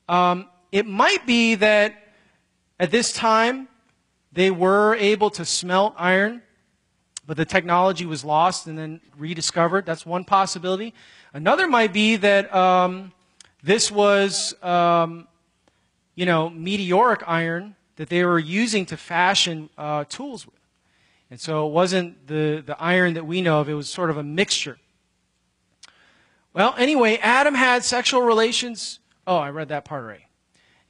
Um, 0.09 0.49
it 0.71 0.85
might 0.85 1.27
be 1.27 1.55
that 1.55 1.95
at 2.79 2.91
this 2.91 3.13
time 3.13 3.69
they 4.31 4.51
were 4.51 4.95
able 4.97 5.31
to 5.31 5.45
smelt 5.47 5.95
iron, 5.97 6.43
but 7.27 7.39
the 7.39 7.47
technology 7.47 8.05
was 8.05 8.27
lost 8.27 8.67
and 8.67 8.77
then 8.77 9.01
rediscovered. 9.17 9.87
That's 9.87 10.05
one 10.05 10.25
possibility. 10.25 10.93
Another 11.33 11.67
might 11.67 11.95
be 11.95 12.17
that 12.17 12.55
um, 12.55 13.13
this 13.65 13.91
was, 13.91 14.55
um, 14.63 15.27
you 16.15 16.27
know, 16.27 16.51
meteoric 16.51 17.23
iron 17.27 17.77
that 17.97 18.11
they 18.11 18.23
were 18.23 18.39
using 18.39 18.85
to 18.87 18.97
fashion 18.97 19.71
uh, 19.79 20.05
tools 20.05 20.45
with. 20.45 20.55
And 21.31 21.41
so 21.41 21.67
it 21.67 21.73
wasn't 21.73 22.27
the, 22.27 22.63
the 22.65 22.77
iron 22.79 23.15
that 23.15 23.27
we 23.27 23.41
know 23.41 23.61
of, 23.61 23.69
it 23.71 23.75
was 23.75 23.89
sort 23.89 24.11
of 24.11 24.19
a 24.19 24.23
mixture. 24.23 24.77
Well, 26.53 26.75
anyway, 26.77 27.17
Adam 27.23 27.55
had 27.55 27.83
sexual 27.85 28.21
relations. 28.21 29.01
Oh, 29.27 29.39
I 29.39 29.49
read 29.49 29.69
that 29.69 29.87
part 29.87 30.05
already. 30.05 30.27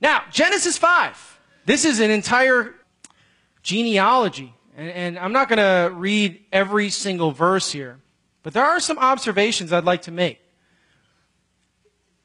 Now, 0.00 0.22
Genesis 0.32 0.76
5. 0.76 1.40
This 1.66 1.84
is 1.84 2.00
an 2.00 2.10
entire 2.10 2.74
genealogy. 3.62 4.52
And, 4.76 4.90
and 4.90 5.18
I'm 5.18 5.32
not 5.32 5.48
going 5.48 5.58
to 5.58 5.94
read 5.94 6.44
every 6.52 6.90
single 6.90 7.30
verse 7.30 7.70
here, 7.70 8.00
but 8.42 8.52
there 8.52 8.64
are 8.64 8.80
some 8.80 8.98
observations 8.98 9.72
I'd 9.72 9.84
like 9.84 10.02
to 10.02 10.10
make. 10.10 10.43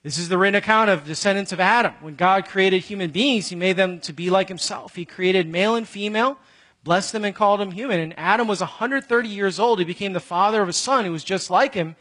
This 0.02 0.18
is 0.18 0.30
the 0.30 0.38
written 0.38 0.56
account 0.56 0.90
of 0.90 1.06
descendants 1.06 1.52
of 1.52 1.60
Adam. 1.60 1.94
When 2.00 2.16
God 2.16 2.46
created 2.46 2.84
human 2.84 3.12
beings, 3.12 3.50
he 3.50 3.56
made 3.56 3.76
them 3.76 4.00
to 4.02 4.14
be 4.14 4.30
like 4.30 4.48
himself. 4.48 4.96
He 4.96 5.04
created 5.04 5.48
male 5.48 5.76
and 5.76 5.88
female, 5.88 6.38
blessed 6.86 7.12
them 7.12 7.26
and 7.26 7.36
called 7.36 7.60
them 7.60 7.72
human. 7.72 8.00
And 8.00 8.18
Adam 8.18 8.48
was 8.48 8.62
130 8.62 9.28
years 9.28 9.60
old. 9.60 9.80
He 9.80 9.86
became 9.86 10.14
the 10.14 10.22
father 10.22 10.62
of 10.62 10.70
a 10.70 10.74
son 10.74 11.04
who 11.04 11.12
was 11.12 11.26
just 11.26 11.50
like 11.50 11.74
him 11.74 11.98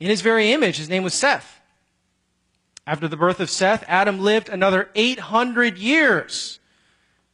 in 0.00 0.08
his 0.08 0.22
very 0.22 0.50
image. 0.50 0.78
His 0.78 0.88
name 0.88 1.02
was 1.02 1.12
Seth. 1.12 1.60
After 2.86 3.06
the 3.06 3.18
birth 3.18 3.38
of 3.38 3.50
Seth, 3.50 3.84
Adam 3.86 4.18
lived 4.18 4.48
another 4.48 4.88
800 4.94 5.78
years, 5.78 6.58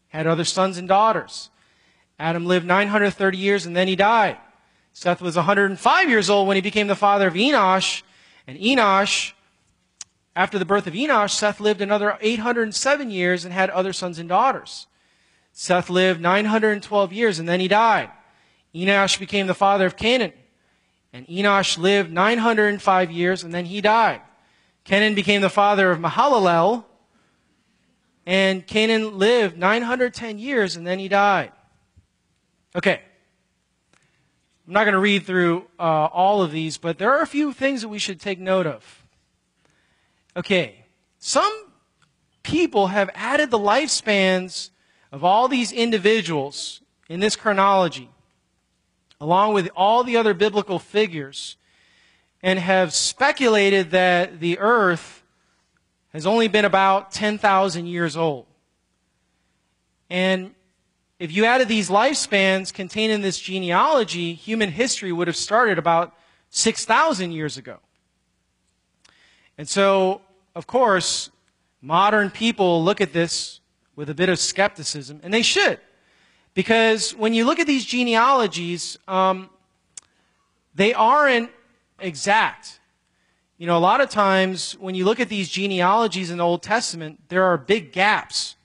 had 0.09 0.27
other 0.27 0.45
sons 0.45 0.79
and 0.79 0.89
daughters. 0.89 1.49
Adam 2.19 2.45
lived 2.45 2.67
930 2.67 3.39
years 3.39 3.65
and 3.65 3.77
then 3.77 3.87
he 3.87 3.95
died. 3.95 4.37
Seth 4.93 5.23
was 5.23 5.37
105 5.37 6.09
years 6.11 6.29
old 6.29 6.49
when 6.49 6.57
he 6.57 6.61
became 6.61 6.89
the 6.89 6.97
father 6.97 7.29
of 7.29 7.35
Enosh. 7.35 8.03
And 8.47 8.59
Enosh, 8.59 9.33
after 10.39 10.57
the 10.57 10.65
birth 10.65 10.87
of 10.87 10.95
Enosh, 10.95 11.33
Seth 11.33 11.59
lived 11.59 11.81
another 11.81 12.17
807 12.21 13.11
years 13.11 13.45
and 13.45 13.53
had 13.53 13.71
other 13.71 13.93
sons 13.93 14.21
and 14.21 14.29
daughters. 14.29 14.87
Seth 15.53 15.91
lived 15.91 16.21
912 16.21 17.13
years 17.13 17.41
and 17.41 17.49
then 17.49 17.59
he 17.59 17.67
died. 17.67 18.09
Enosh 18.73 19.19
became 19.19 19.49
the 19.49 19.55
father 19.55 19.85
of 19.85 19.97
Canaan. 19.97 20.33
And 21.13 21.27
Enosh 21.27 21.77
lived 21.77 22.13
905 22.13 23.11
years 23.11 23.43
and 23.43 23.53
then 23.53 23.65
he 23.65 23.81
died. 23.81 24.21
Canaan 24.85 25.17
became 25.17 25.41
the 25.41 25.51
father 25.51 25.91
of 25.91 25.99
Mahalalel. 25.99 26.85
And 28.25 28.65
Canaan 28.65 29.19
lived 29.19 29.59
910 29.59 30.39
years 30.39 30.77
and 30.77 30.87
then 30.87 31.01
he 31.01 31.09
died. 31.09 31.51
Okay. 32.77 33.01
I'm 34.69 34.73
not 34.73 34.85
going 34.85 34.95
to 34.95 35.01
read 35.01 35.27
through 35.27 35.67
uh, 35.81 35.83
all 35.83 36.43
of 36.43 36.53
these, 36.53 36.79
but 36.79 36.97
there 36.99 37.11
are 37.11 37.23
a 37.23 37.27
few 37.27 37.53
things 37.53 37.83
that 37.83 37.89
we 37.89 37.99
should 37.99 38.21
take 38.21 38.39
note 38.39 38.69
of. 38.69 38.98
Okay. 40.39 40.87
Some 41.19 41.67
people 42.43 42.87
have 42.87 43.11
added 43.15 43.51
the 43.51 43.59
lifespans 43.59 44.71
of 45.13 45.25
all 45.25 45.49
these 45.49 45.73
individuals 45.73 46.81
in 47.09 47.21
this 47.21 47.37
chronology 47.37 48.09
along 49.21 49.55
with 49.55 49.69
all 49.75 50.05
the 50.05 50.17
other 50.17 50.35
biblical 50.35 50.79
figures, 50.79 51.57
and 52.43 52.59
have 52.59 52.95
speculated 52.95 53.91
that 53.91 54.39
the 54.41 54.59
earth 54.59 55.23
has 56.13 56.25
only 56.25 56.49
been 56.49 56.65
about 56.65 57.11
10,000 57.11 57.87
years 57.87 58.17
old. 58.17 58.47
And 60.09 60.55
if 61.19 61.33
you 61.33 61.45
added 61.45 61.69
these 61.69 61.91
lifespans 61.91 62.73
contained 62.73 63.13
in 63.13 63.23
this 63.23 63.41
genealogy, 63.41 64.35
human 64.35 64.71
history 64.71 65.11
would 65.11 65.27
have 65.27 65.37
started 65.37 65.79
about 65.79 66.15
6,000 66.51 67.33
years 67.33 67.57
ago. 67.57 67.79
And 69.59 69.69
so, 69.69 70.23
of 70.59 70.67
course, 70.67 71.31
modern 71.81 72.31
people 72.31 72.83
look 72.83 73.01
at 73.01 73.13
this 73.13 73.61
with 73.95 74.11
a 74.11 74.15
bit 74.15 74.29
of 74.29 74.41
skepticism, 74.41 75.21
and 75.23 75.33
they 75.33 75.41
should. 75.41 75.79
Because 76.53 77.15
when 77.15 77.33
you 77.33 77.45
look 77.45 77.61
at 77.61 77.69
these 77.69 77.85
genealogies, 77.85 78.99
um, 79.07 79.51
they 80.75 80.93
aren't 80.93 81.51
exact. 82.01 82.81
You 83.57 83.69
know, 83.69 83.77
a 83.77 83.79
lot 83.79 84.01
of 84.01 84.11
times 84.11 84.73
when 84.81 84.97
you 84.97 85.05
look 85.05 85.21
at 85.21 85.29
these 85.29 85.49
genealogies 85.49 86.29
in 86.29 86.39
the 86.39 86.45
Old 86.45 86.65
Testament, 86.65 87.21
there 87.29 87.45
are 87.45 87.57
big 87.57 87.93
gaps. 87.93 88.57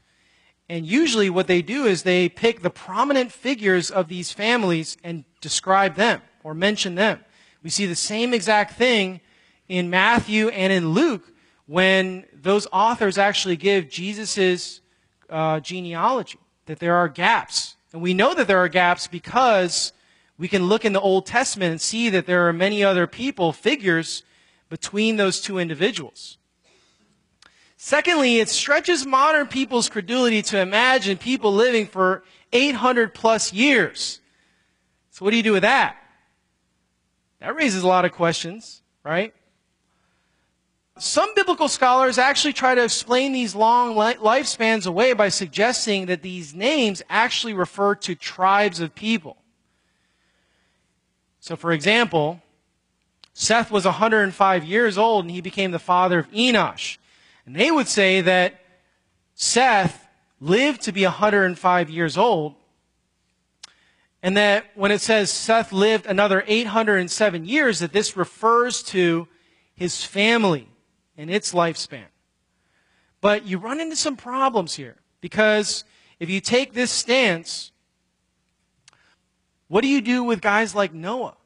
And 0.67 0.87
usually 0.87 1.29
what 1.29 1.45
they 1.45 1.61
do 1.61 1.85
is 1.85 2.01
they 2.01 2.27
pick 2.27 2.63
the 2.63 2.71
prominent 2.71 3.31
figures 3.31 3.91
of 3.91 4.07
these 4.07 4.31
families 4.31 4.97
and 5.03 5.25
describe 5.41 5.93
them 5.93 6.23
or 6.43 6.55
mention 6.55 6.95
them. 6.95 7.23
We 7.61 7.69
see 7.69 7.85
the 7.85 7.93
same 7.93 8.33
exact 8.33 8.79
thing 8.79 9.21
in 9.67 9.91
Matthew 9.91 10.47
and 10.47 10.73
in 10.73 10.89
Luke 10.89 11.32
when 11.65 12.25
those 12.33 12.67
authors 12.71 13.17
actually 13.17 13.55
give 13.55 13.89
Jesus' 13.89 14.81
uh, 15.29 15.59
genealogy, 15.59 16.39
that 16.65 16.79
there 16.79 16.95
are 16.95 17.07
gaps 17.07 17.75
and 17.93 18.01
we 18.01 18.15
know 18.15 18.33
that 18.33 18.47
there 18.47 18.57
are 18.57 18.67
gaps 18.67 19.07
because 19.07 19.93
we 20.37 20.47
can 20.47 20.63
look 20.63 20.83
in 20.83 20.93
the 20.93 20.99
Old 20.99 21.27
Testament 21.27 21.71
and 21.71 21.79
see 21.79 22.09
that 22.09 22.25
there 22.25 22.47
are 22.47 22.53
many 22.53 22.83
other 22.83 23.05
people, 23.05 23.53
figures, 23.53 24.23
between 24.67 25.15
those 25.15 25.39
two 25.39 25.59
individuals. 25.59 26.39
Secondly, 27.77 28.39
it 28.39 28.49
stretches 28.49 29.05
modern 29.05 29.45
people's 29.45 29.89
credulity 29.89 30.41
to 30.41 30.59
imagine 30.59 31.17
people 31.17 31.53
living 31.53 31.85
for 31.85 32.23
800 32.51 33.13
plus 33.13 33.53
years. 33.53 34.19
So 35.11 35.23
what 35.23 35.31
do 35.31 35.37
you 35.37 35.43
do 35.43 35.51
with 35.51 35.61
that? 35.61 35.97
That 37.39 37.55
raises 37.55 37.83
a 37.83 37.87
lot 37.87 38.05
of 38.05 38.11
questions, 38.11 38.81
right? 39.03 39.35
Some 40.99 41.33
biblical 41.33 41.67
scholars 41.67 42.19
actually 42.19 42.53
try 42.53 42.75
to 42.75 42.83
explain 42.83 43.31
these 43.33 43.55
long 43.55 43.95
lifespans 43.95 44.85
away 44.85 45.13
by 45.13 45.29
suggesting 45.29 46.05
that 46.05 46.21
these 46.21 46.53
names 46.53 47.01
actually 47.09 47.53
refer 47.53 47.95
to 47.95 48.13
tribes 48.13 48.79
of 48.79 48.93
people. 48.93 49.37
So, 51.39 51.55
for 51.55 51.71
example, 51.71 52.41
Seth 53.33 53.71
was 53.71 53.85
105 53.85 54.63
years 54.63 54.97
old 54.97 55.25
and 55.25 55.31
he 55.31 55.41
became 55.41 55.71
the 55.71 55.79
father 55.79 56.19
of 56.19 56.31
Enosh. 56.31 56.97
And 57.45 57.55
they 57.55 57.71
would 57.71 57.87
say 57.87 58.21
that 58.21 58.61
Seth 59.33 60.07
lived 60.39 60.81
to 60.83 60.91
be 60.91 61.03
105 61.03 61.89
years 61.89 62.17
old, 62.17 62.53
and 64.21 64.37
that 64.37 64.65
when 64.75 64.91
it 64.91 65.01
says 65.01 65.31
Seth 65.31 65.73
lived 65.73 66.05
another 66.05 66.43
807 66.47 67.45
years, 67.45 67.79
that 67.79 67.93
this 67.93 68.15
refers 68.15 68.83
to 68.83 69.27
his 69.73 70.03
family 70.03 70.69
in 71.17 71.29
its 71.29 71.53
lifespan. 71.53 72.05
But 73.21 73.45
you 73.45 73.57
run 73.57 73.79
into 73.79 73.95
some 73.95 74.17
problems 74.17 74.73
here 74.75 74.97
because 75.21 75.83
if 76.19 76.29
you 76.29 76.41
take 76.41 76.73
this 76.73 76.91
stance, 76.91 77.71
what 79.67 79.81
do 79.81 79.87
you 79.87 80.01
do 80.01 80.23
with 80.23 80.41
guys 80.41 80.75
like 80.75 80.93
Noah? 80.93 81.37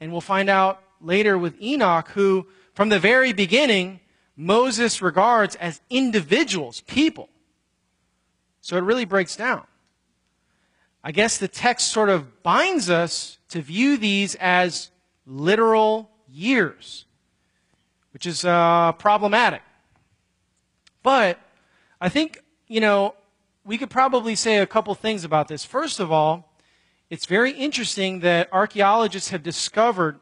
And 0.00 0.12
we'll 0.12 0.20
find 0.20 0.48
out 0.48 0.82
later 1.00 1.36
with 1.36 1.60
Enoch, 1.60 2.08
who 2.08 2.46
from 2.74 2.88
the 2.88 2.98
very 2.98 3.32
beginning, 3.32 4.00
Moses 4.36 5.02
regards 5.02 5.56
as 5.56 5.80
individuals, 5.90 6.80
people. 6.82 7.28
So 8.60 8.76
it 8.76 8.82
really 8.82 9.04
breaks 9.04 9.36
down. 9.36 9.66
I 11.02 11.12
guess 11.12 11.38
the 11.38 11.48
text 11.48 11.88
sort 11.88 12.08
of 12.08 12.42
binds 12.42 12.88
us 12.88 13.38
to 13.50 13.60
view 13.60 13.96
these 13.96 14.34
as 14.36 14.90
literal 15.26 16.10
years 16.28 17.04
which 18.14 18.26
is 18.26 18.44
uh, 18.44 18.92
problematic. 18.92 19.60
But 21.02 21.40
I 22.00 22.08
think, 22.08 22.38
you 22.68 22.80
know, 22.80 23.16
we 23.64 23.76
could 23.76 23.90
probably 23.90 24.36
say 24.36 24.58
a 24.58 24.66
couple 24.66 24.94
things 24.94 25.24
about 25.24 25.48
this. 25.48 25.64
First 25.64 25.98
of 25.98 26.12
all, 26.12 26.54
it's 27.10 27.26
very 27.26 27.50
interesting 27.50 28.20
that 28.20 28.48
archaeologists 28.52 29.30
have 29.30 29.42
discovered 29.42 30.20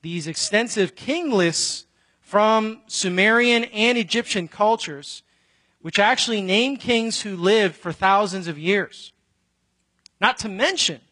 these 0.00 0.26
extensive 0.26 0.96
king 0.96 1.30
lists 1.30 1.84
from 2.20 2.80
Sumerian 2.86 3.64
and 3.64 3.98
Egyptian 3.98 4.48
cultures, 4.48 5.22
which 5.82 5.98
actually 5.98 6.40
name 6.40 6.78
kings 6.78 7.20
who 7.20 7.36
lived 7.36 7.76
for 7.76 7.92
thousands 7.92 8.48
of 8.48 8.58
years. 8.58 9.12
Not 10.18 10.38
to 10.38 10.48
mention, 10.48 11.02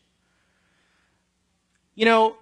you 1.94 2.06
know, 2.06 2.36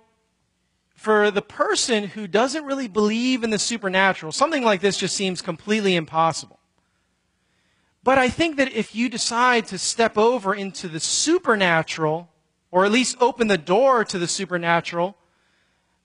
for 1.00 1.30
the 1.30 1.40
person 1.40 2.08
who 2.08 2.26
doesn't 2.26 2.66
really 2.66 2.86
believe 2.86 3.42
in 3.42 3.48
the 3.48 3.58
supernatural, 3.58 4.32
something 4.32 4.62
like 4.62 4.82
this 4.82 4.98
just 4.98 5.16
seems 5.16 5.40
completely 5.40 5.96
impossible. 5.96 6.60
But 8.02 8.18
I 8.18 8.28
think 8.28 8.58
that 8.58 8.70
if 8.74 8.94
you 8.94 9.08
decide 9.08 9.66
to 9.68 9.78
step 9.78 10.18
over 10.18 10.54
into 10.54 10.88
the 10.88 11.00
supernatural, 11.00 12.28
or 12.70 12.84
at 12.84 12.92
least 12.92 13.16
open 13.18 13.46
the 13.46 13.56
door 13.56 14.04
to 14.04 14.18
the 14.18 14.28
supernatural, 14.28 15.16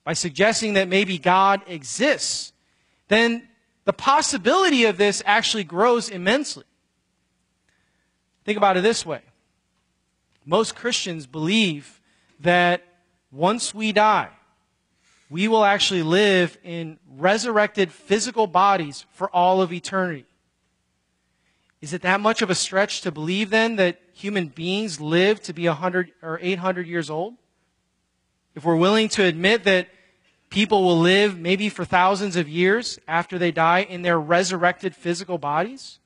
by 0.05 0.13
suggesting 0.13 0.75
that 0.75 0.87
maybe 0.87 1.17
God 1.17 1.61
exists, 1.67 2.53
then 3.09 3.49
the 3.83 3.91
possibility 3.91 4.85
of 4.85 4.95
this 4.95 5.21
actually 5.25 5.65
grows 5.65 6.07
immensely. 6.07 6.63
Think 8.45 8.57
about 8.57 8.77
it 8.77 8.81
this 8.81 9.05
way. 9.05 9.23
Most 10.45 10.73
Christians 10.73 11.27
believe 11.27 11.99
that 12.39 12.81
once 13.29 13.75
we 13.75 13.91
die, 13.91 14.29
we 15.30 15.47
will 15.47 15.65
actually 15.65 16.03
live 16.03 16.57
in 16.63 16.99
resurrected 17.17 17.91
physical 17.91 18.47
bodies 18.47 19.05
for 19.11 19.30
all 19.30 19.61
of 19.61 19.73
eternity. 19.73 20.26
Is 21.82 21.93
it 21.93 22.01
that 22.03 22.21
much 22.21 22.41
of 22.41 22.49
a 22.49 22.55
stretch 22.55 23.01
to 23.01 23.11
believe 23.11 23.49
then 23.49 23.76
that 23.76 23.99
human 24.13 24.47
beings 24.47 25.01
live 25.01 25.41
to 25.43 25.53
be 25.53 25.67
100 25.67 26.11
or 26.21 26.39
800 26.41 26.88
years 26.88 27.09
old? 27.09 27.36
If 28.55 28.63
we're 28.63 28.76
willing 28.76 29.09
to 29.09 29.23
admit 29.23 29.65
that 29.65 29.89
people 30.49 30.84
will 30.84 30.99
live 30.99 31.38
maybe 31.38 31.69
for 31.69 31.84
thousands 31.84 32.36
of 32.36 32.47
years 32.47 32.97
after 33.07 33.38
they 33.38 33.51
die 33.51 33.82
in 33.82 34.03
their 34.03 34.19
resurrected 34.19 34.95
physical 34.95 35.38
bodies? 35.38 35.99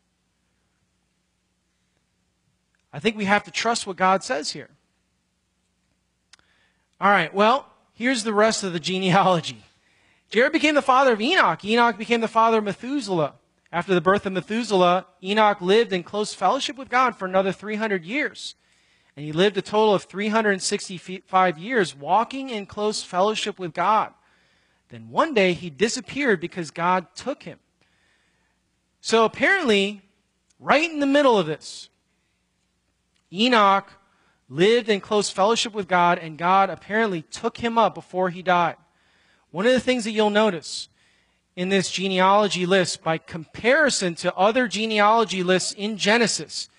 I 2.91 2.99
think 2.99 3.15
we 3.15 3.25
have 3.25 3.43
to 3.43 3.51
trust 3.51 3.85
what 3.85 3.95
God 3.95 4.23
says 4.23 4.51
here. 4.51 4.69
All 6.99 7.11
right, 7.11 7.33
well, 7.33 7.68
here's 7.99 8.23
the 8.23 8.33
rest 8.33 8.63
of 8.63 8.71
the 8.71 8.79
genealogy. 8.79 9.61
Jared 10.29 10.53
became 10.53 10.73
the 10.73 10.81
father 10.81 11.11
of 11.11 11.21
Enoch. 11.21 11.65
Enoch 11.65 11.97
became 11.97 12.21
the 12.21 12.29
father 12.29 12.59
of 12.59 12.63
Methuselah. 12.63 13.33
After 13.73 13.93
the 13.93 13.99
birth 13.99 14.25
of 14.25 14.31
Methuselah, 14.31 15.05
Enoch 15.21 15.59
lived 15.59 15.91
in 15.91 16.03
close 16.03 16.33
fellowship 16.33 16.77
with 16.77 16.89
God 16.89 17.17
for 17.17 17.25
another 17.25 17.51
300 17.51 18.05
years. 18.05 18.55
And 19.17 19.25
he 19.25 19.33
lived 19.33 19.57
a 19.57 19.61
total 19.61 19.93
of 19.93 20.03
365 20.05 21.57
years 21.57 21.93
walking 21.93 22.49
in 22.49 22.65
close 22.65 23.03
fellowship 23.03 23.59
with 23.59 23.73
God. 23.73 24.13
Then 24.87 25.09
one 25.09 25.33
day 25.33 25.51
he 25.51 25.69
disappeared 25.69 26.39
because 26.39 26.71
God 26.71 27.07
took 27.15 27.43
him. 27.43 27.59
So 29.01 29.25
apparently, 29.25 30.03
right 30.57 30.89
in 30.89 30.99
the 30.99 31.05
middle 31.05 31.37
of 31.37 31.47
this, 31.47 31.89
Enoch 33.31 33.91
lived 34.49 34.89
in 34.89 34.99
close 34.99 35.29
fellowship 35.29 35.73
with 35.73 35.87
God, 35.87 36.17
and 36.17 36.37
God 36.37 36.69
apparently 36.69 37.21
took 37.21 37.57
him 37.57 37.77
up 37.77 37.93
before 37.93 38.29
he 38.29 38.41
died. 38.41 38.75
One 39.51 39.65
of 39.65 39.73
the 39.73 39.79
things 39.79 40.03
that 40.03 40.11
you'll 40.11 40.29
notice 40.29 40.89
in 41.55 41.69
this 41.69 41.91
genealogy 41.91 42.65
list, 42.65 43.03
by 43.03 43.17
comparison 43.17 44.15
to 44.15 44.33
other 44.35 44.67
genealogy 44.67 45.43
lists 45.43 45.73
in 45.73 45.97
Genesis, 45.97 46.69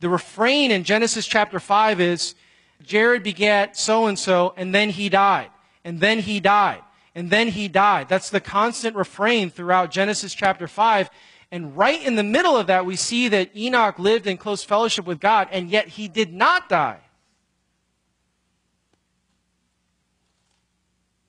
the 0.00 0.08
refrain 0.08 0.70
in 0.70 0.82
Genesis 0.82 1.26
chapter 1.26 1.60
5 1.60 2.00
is 2.00 2.34
Jared 2.82 3.22
begat 3.22 3.76
so 3.76 4.06
and 4.06 4.18
so, 4.18 4.54
and 4.56 4.74
then 4.74 4.90
he 4.90 5.08
died, 5.08 5.50
and 5.84 6.00
then 6.00 6.20
he 6.20 6.40
died, 6.40 6.80
and 7.14 7.30
then 7.30 7.48
he 7.48 7.68
died. 7.68 8.08
That's 8.08 8.30
the 8.30 8.40
constant 8.40 8.96
refrain 8.96 9.50
throughout 9.50 9.90
Genesis 9.90 10.32
chapter 10.32 10.66
5. 10.66 11.10
And 11.52 11.76
right 11.76 12.02
in 12.04 12.14
the 12.14 12.22
middle 12.22 12.56
of 12.56 12.68
that, 12.68 12.86
we 12.86 12.96
see 12.96 13.28
that 13.28 13.54
Enoch 13.56 13.98
lived 13.98 14.26
in 14.26 14.36
close 14.36 14.64
fellowship 14.64 15.04
with 15.04 15.20
God, 15.20 15.48
and 15.50 15.68
yet 15.68 15.88
he 15.88 16.08
did 16.08 16.32
not 16.32 16.68
die. 16.68 17.00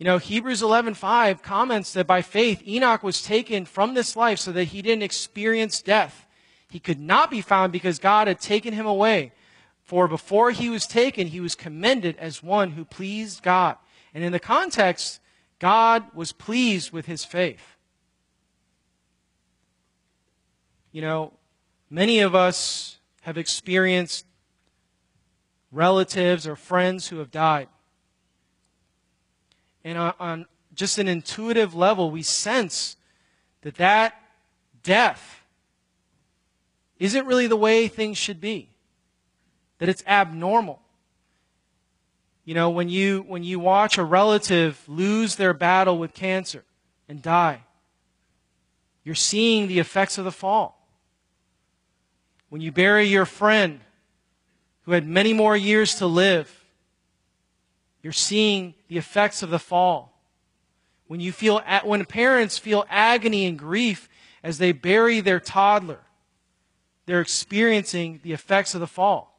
You 0.02 0.06
know, 0.06 0.18
Hebrews 0.18 0.64
11:5 0.64 1.44
comments 1.44 1.94
that 1.94 2.08
by 2.08 2.24
faith 2.24 2.68
Enoch 2.68 3.04
was 3.04 3.22
taken 3.22 3.66
from 3.66 3.94
this 3.94 4.16
life 4.16 4.40
so 4.40 4.52
that 4.52 4.70
he 4.70 4.82
didn't 4.82 5.04
experience 5.04 5.80
death. 5.80 6.26
He 6.68 6.80
could 6.80 7.00
not 7.00 7.30
be 7.30 7.40
found 7.40 7.72
because 7.72 8.00
God 8.00 8.28
had 8.28 8.40
taken 8.40 8.74
him 8.74 8.88
away. 8.88 9.32
For 9.84 10.08
before 10.08 10.50
he 10.50 10.72
was 10.72 10.88
taken, 10.88 11.28
he 11.28 11.40
was 11.40 11.54
commended 11.54 12.18
as 12.18 12.42
one 12.42 12.72
who 12.72 12.84
pleased 12.84 13.44
God. 13.44 13.78
And 14.12 14.24
in 14.24 14.32
the 14.32 14.40
context, 14.40 15.20
God 15.60 16.06
was 16.16 16.32
pleased 16.32 16.92
with 16.92 17.06
his 17.06 17.24
faith. 17.24 17.78
You 20.92 21.04
know, 21.04 21.34
many 21.92 22.22
of 22.22 22.34
us 22.34 22.98
have 23.22 23.38
experienced 23.38 24.26
relatives 25.72 26.48
or 26.48 26.56
friends 26.56 27.10
who 27.10 27.20
have 27.20 27.30
died. 27.30 27.68
And 29.84 29.98
on, 29.98 30.14
on 30.20 30.46
just 30.74 30.98
an 30.98 31.08
intuitive 31.08 31.74
level, 31.76 32.12
we 32.12 32.24
sense 32.24 32.98
that 33.62 33.76
that 33.76 34.20
death 34.84 35.44
isn't 37.00 37.26
really 37.26 37.48
the 37.48 37.58
way 37.58 37.88
things 37.88 38.18
should 38.18 38.40
be, 38.40 38.70
that 39.80 39.90
it's 39.90 40.04
abnormal. 40.06 40.80
You 42.46 42.54
know, 42.54 42.70
when 42.70 42.90
you, 42.90 43.24
when 43.28 43.44
you 43.44 43.60
watch 43.60 43.98
a 43.98 44.04
relative 44.04 44.84
lose 44.88 45.36
their 45.36 45.54
battle 45.54 45.98
with 45.98 46.14
cancer 46.14 46.64
and 47.08 47.22
die, 47.22 47.64
you're 49.04 49.16
seeing 49.16 49.68
the 49.68 49.80
effects 49.80 50.18
of 50.18 50.26
the 50.26 50.32
fall 50.32 50.82
when 52.52 52.60
you 52.60 52.70
bury 52.70 53.08
your 53.08 53.26
friend 53.26 53.80
who 54.82 54.92
had 54.92 55.08
many 55.08 55.32
more 55.32 55.56
years 55.56 55.96
to 55.96 56.06
live, 56.06 56.61
you're 58.02 58.14
seeing 58.14 58.74
the 58.88 58.98
effects 58.98 59.44
of 59.44 59.50
the 59.50 59.60
fall. 59.60 60.22
When 61.08 61.20
you 61.20 61.32
feel, 61.32 61.62
when 61.84 62.06
parents 62.06 62.58
feel 62.58 62.86
agony 62.90 63.46
and 63.46 63.60
grief 63.60 64.10
as 64.44 64.58
they 64.58 64.72
bury 64.72 65.20
their 65.20 65.40
toddler, 65.40 66.00
they're 67.06 67.22
experiencing 67.22 68.22
the 68.24 68.32
effects 68.32 68.74
of 68.74 68.80
the 68.80 68.88
fall. 68.88 69.38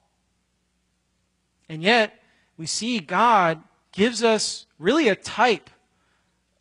And 1.68 1.82
yet, 1.82 2.22
we 2.56 2.66
see 2.66 3.00
God 3.00 3.62
gives 3.92 4.22
us 4.22 4.66
really 4.78 5.08
a 5.08 5.16
type 5.16 5.70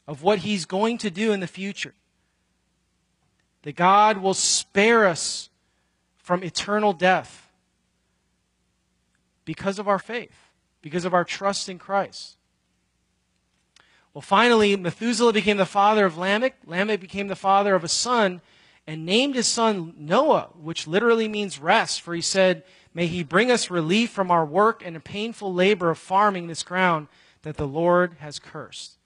of 0.08 0.24
what 0.24 0.40
He's 0.40 0.66
going 0.66 0.98
to 1.00 1.12
do 1.12 1.32
in 1.32 1.40
the 1.40 1.48
future. 1.48 1.94
That 3.64 3.76
God 3.76 4.18
will 4.18 4.34
spare 4.34 5.06
us 5.06 5.50
from 6.18 6.44
eternal 6.44 6.94
death 6.94 7.52
because 9.46 9.80
of 9.80 9.88
our 9.88 10.00
faith, 10.00 10.41
because 10.82 11.06
of 11.06 11.14
our 11.14 11.24
trust 11.24 11.70
in 11.70 11.80
Christ. 11.80 12.38
Well, 14.14 14.22
finally, 14.22 14.76
Methuselah 14.76 15.34
became 15.34 15.58
the 15.58 15.66
father 15.66 16.06
of 16.06 16.18
Lamech. 16.18 16.56
Lamech 16.66 17.00
became 17.00 17.28
the 17.28 17.36
father 17.36 17.76
of 17.76 17.84
a 17.84 17.88
son 17.88 18.42
and 18.86 19.06
named 19.06 19.36
his 19.36 19.48
son 19.48 19.94
Noah, 19.98 20.50
which 20.60 20.88
literally 20.88 21.28
means 21.28 21.60
rest, 21.60 22.02
for 22.02 22.14
he 22.14 22.22
said, 22.22 22.64
May 22.94 23.08
he 23.08 23.24
bring 23.24 23.50
us 23.50 23.70
relief 23.70 24.10
from 24.10 24.32
our 24.32 24.46
work 24.46 24.84
and 24.86 24.98
a 24.98 25.00
painful 25.00 25.54
labor 25.54 25.90
of 25.90 25.98
farming 25.98 26.48
this 26.48 26.64
ground 26.64 27.08
that 27.44 27.56
the 27.56 27.68
Lord 27.68 28.18
has 28.20 28.38
cursed. 28.38 28.98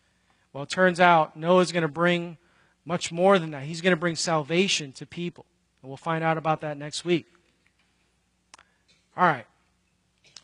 Well, 0.51 0.63
it 0.63 0.69
turns 0.69 0.99
out 0.99 1.35
Noah's 1.35 1.71
going 1.71 1.83
to 1.83 1.87
bring 1.87 2.37
much 2.83 3.11
more 3.11 3.37
than 3.37 3.51
that. 3.51 3.63
He's 3.63 3.81
going 3.81 3.91
to 3.91 3.99
bring 3.99 4.15
salvation 4.15 4.91
to 4.93 5.05
people. 5.05 5.45
And 5.81 5.89
we'll 5.89 5.97
find 5.97 6.23
out 6.23 6.37
about 6.37 6.61
that 6.61 6.77
next 6.77 7.05
week. 7.05 7.27
All 9.15 9.25
right. 9.25 9.45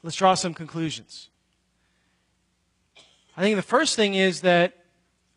Let's 0.04 0.16
draw 0.16 0.34
some 0.34 0.54
conclusions. 0.54 1.30
I 3.38 3.42
think 3.42 3.56
the 3.56 3.62
first 3.62 3.96
thing 3.96 4.16
is 4.16 4.42
that 4.42 4.74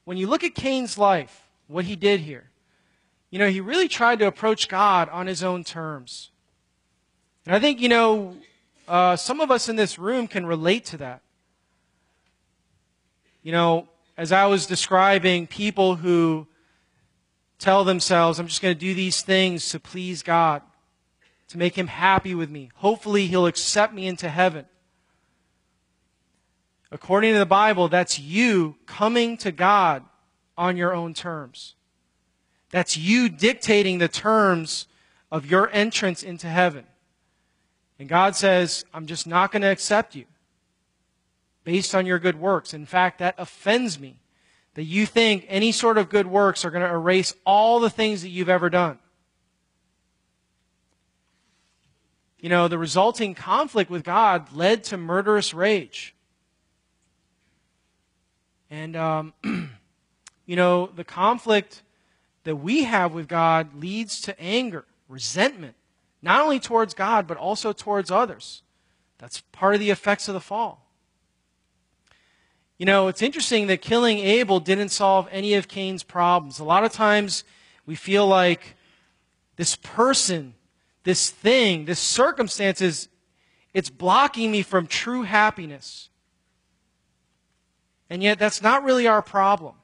when 0.05 0.17
you 0.17 0.27
look 0.27 0.45
at 0.45 0.55
Cain's 0.55 0.99
life, 0.99 1.49
what 1.67 1.85
he 1.85 1.97
did 1.97 2.21
here, 2.21 2.51
you 3.31 3.39
know, 3.39 3.49
he 3.49 3.61
really 3.61 3.89
tried 3.89 4.21
to 4.21 4.27
approach 4.27 4.69
God 4.69 5.09
on 5.09 5.27
his 5.27 5.43
own 5.43 5.65
terms. 5.65 6.31
And 7.47 7.55
I 7.55 7.61
think, 7.61 7.81
you 7.81 7.89
know, 7.89 8.37
uh, 8.87 9.17
some 9.17 9.41
of 9.41 9.51
us 9.51 9.69
in 9.69 9.77
this 9.77 9.99
room 9.99 10.29
can 10.29 10.47
relate 10.47 10.85
to 10.87 10.97
that. 10.99 11.23
You 13.43 13.53
know, 13.53 13.89
as 14.17 14.33
I 14.33 14.47
was 14.47 14.67
describing 14.67 15.47
people 15.47 15.97
who 15.97 16.47
tell 17.59 17.85
themselves, 17.85 18.39
I'm 18.39 18.47
just 18.47 18.63
going 18.63 18.75
to 18.75 18.79
do 18.79 18.95
these 18.95 19.23
things 19.23 19.69
to 19.71 19.81
please 19.81 20.23
God, 20.23 20.63
to 21.55 21.59
make 21.59 21.79
Him 21.79 21.87
happy 21.87 22.35
with 22.35 22.51
me. 22.51 22.69
Hopefully, 22.75 23.29
He'll 23.29 23.47
accept 23.47 23.95
me 23.95 24.09
into 24.09 24.29
heaven. 24.29 24.67
According 26.91 27.33
to 27.33 27.39
the 27.39 27.47
Bible, 27.47 27.87
that's 27.87 28.19
you 28.19 28.75
coming 28.87 29.37
to 29.37 29.53
God 29.53 30.03
on 30.59 30.77
your 30.77 30.93
own 30.93 31.15
terms. 31.15 31.77
That's 32.71 32.97
you 32.97 33.29
dictating 33.29 33.99
the 33.99 34.09
terms 34.09 34.89
of 35.31 35.47
your 35.47 35.71
entrance 35.73 36.25
into 36.25 36.49
heaven. 36.49 36.87
And 38.01 38.09
God 38.09 38.35
says, 38.35 38.85
I'm 38.93 39.07
just 39.07 39.25
not 39.25 39.53
going 39.53 39.63
to 39.63 39.71
accept 39.71 40.17
you 40.17 40.25
based 41.63 41.95
on 41.95 42.05
your 42.05 42.19
good 42.19 42.41
works. 42.41 42.75
In 42.75 42.85
fact, 42.85 43.21
that 43.21 43.37
offends 43.39 44.01
me 44.01 44.17
that 44.75 44.83
you 44.83 45.07
think 45.07 45.47
any 45.49 45.71
sort 45.71 45.99
of 45.99 46.09
good 46.09 46.27
works 46.27 46.65
are 46.65 46.71
going 46.73 46.83
to 46.83 46.93
erase 46.93 47.33
all 47.47 47.79
the 47.79 47.91
things 47.91 48.23
that 48.23 48.31
you've 48.31 48.49
ever 48.49 48.69
done. 48.69 48.99
You 52.45 52.51
know, 52.51 52.69
the 52.69 52.77
resulting 52.77 53.35
conflict 53.35 53.89
with 53.89 54.05
God 54.05 54.53
led 54.53 54.85
to 54.85 54.99
murderous 54.99 55.55
rage. 55.55 56.15
And, 58.69 58.95
um, 58.95 59.33
you 60.45 60.55
know, 60.55 60.91
the 60.95 61.05
conflict 61.05 61.81
that 62.43 62.57
we 62.57 62.85
have 62.85 63.15
with 63.15 63.29
God 63.29 63.81
leads 63.81 64.21
to 64.21 64.39
anger, 64.39 64.85
resentment, 65.09 65.75
not 66.21 66.43
only 66.43 66.61
towards 66.61 66.93
God, 66.93 67.27
but 67.27 67.39
also 67.39 67.73
towards 67.73 68.11
others. 68.11 68.61
That's 69.17 69.41
part 69.53 69.73
of 69.73 69.81
the 69.81 69.89
effects 69.89 70.29
of 70.29 70.35
the 70.35 70.39
fall. 70.39 70.87
You 72.77 72.85
know, 72.85 73.09
it's 73.09 73.23
interesting 73.23 73.69
that 73.69 73.81
killing 73.81 74.19
Abel 74.19 74.61
didn't 74.61 74.91
solve 74.91 75.27
any 75.33 75.55
of 75.55 75.67
Cain's 75.67 76.03
problems. 76.03 76.59
A 76.59 76.65
lot 76.65 76.85
of 76.85 76.93
times 76.93 77.43
we 77.87 77.95
feel 77.95 78.27
like 78.27 78.77
this 79.57 79.77
person, 79.77 80.53
this 81.05 81.31
thing, 81.31 81.85
this 81.85 82.01
circumstances, 82.01 83.09
it's 83.73 83.91
blocking 83.91 84.51
me 84.51 84.63
from 84.63 84.87
true 84.87 85.23
happiness. 85.23 86.09
And 88.11 88.23
yet, 88.23 88.39
that's 88.39 88.61
not 88.61 88.85
really 88.85 89.07
our 89.07 89.23
problem. 89.23 89.75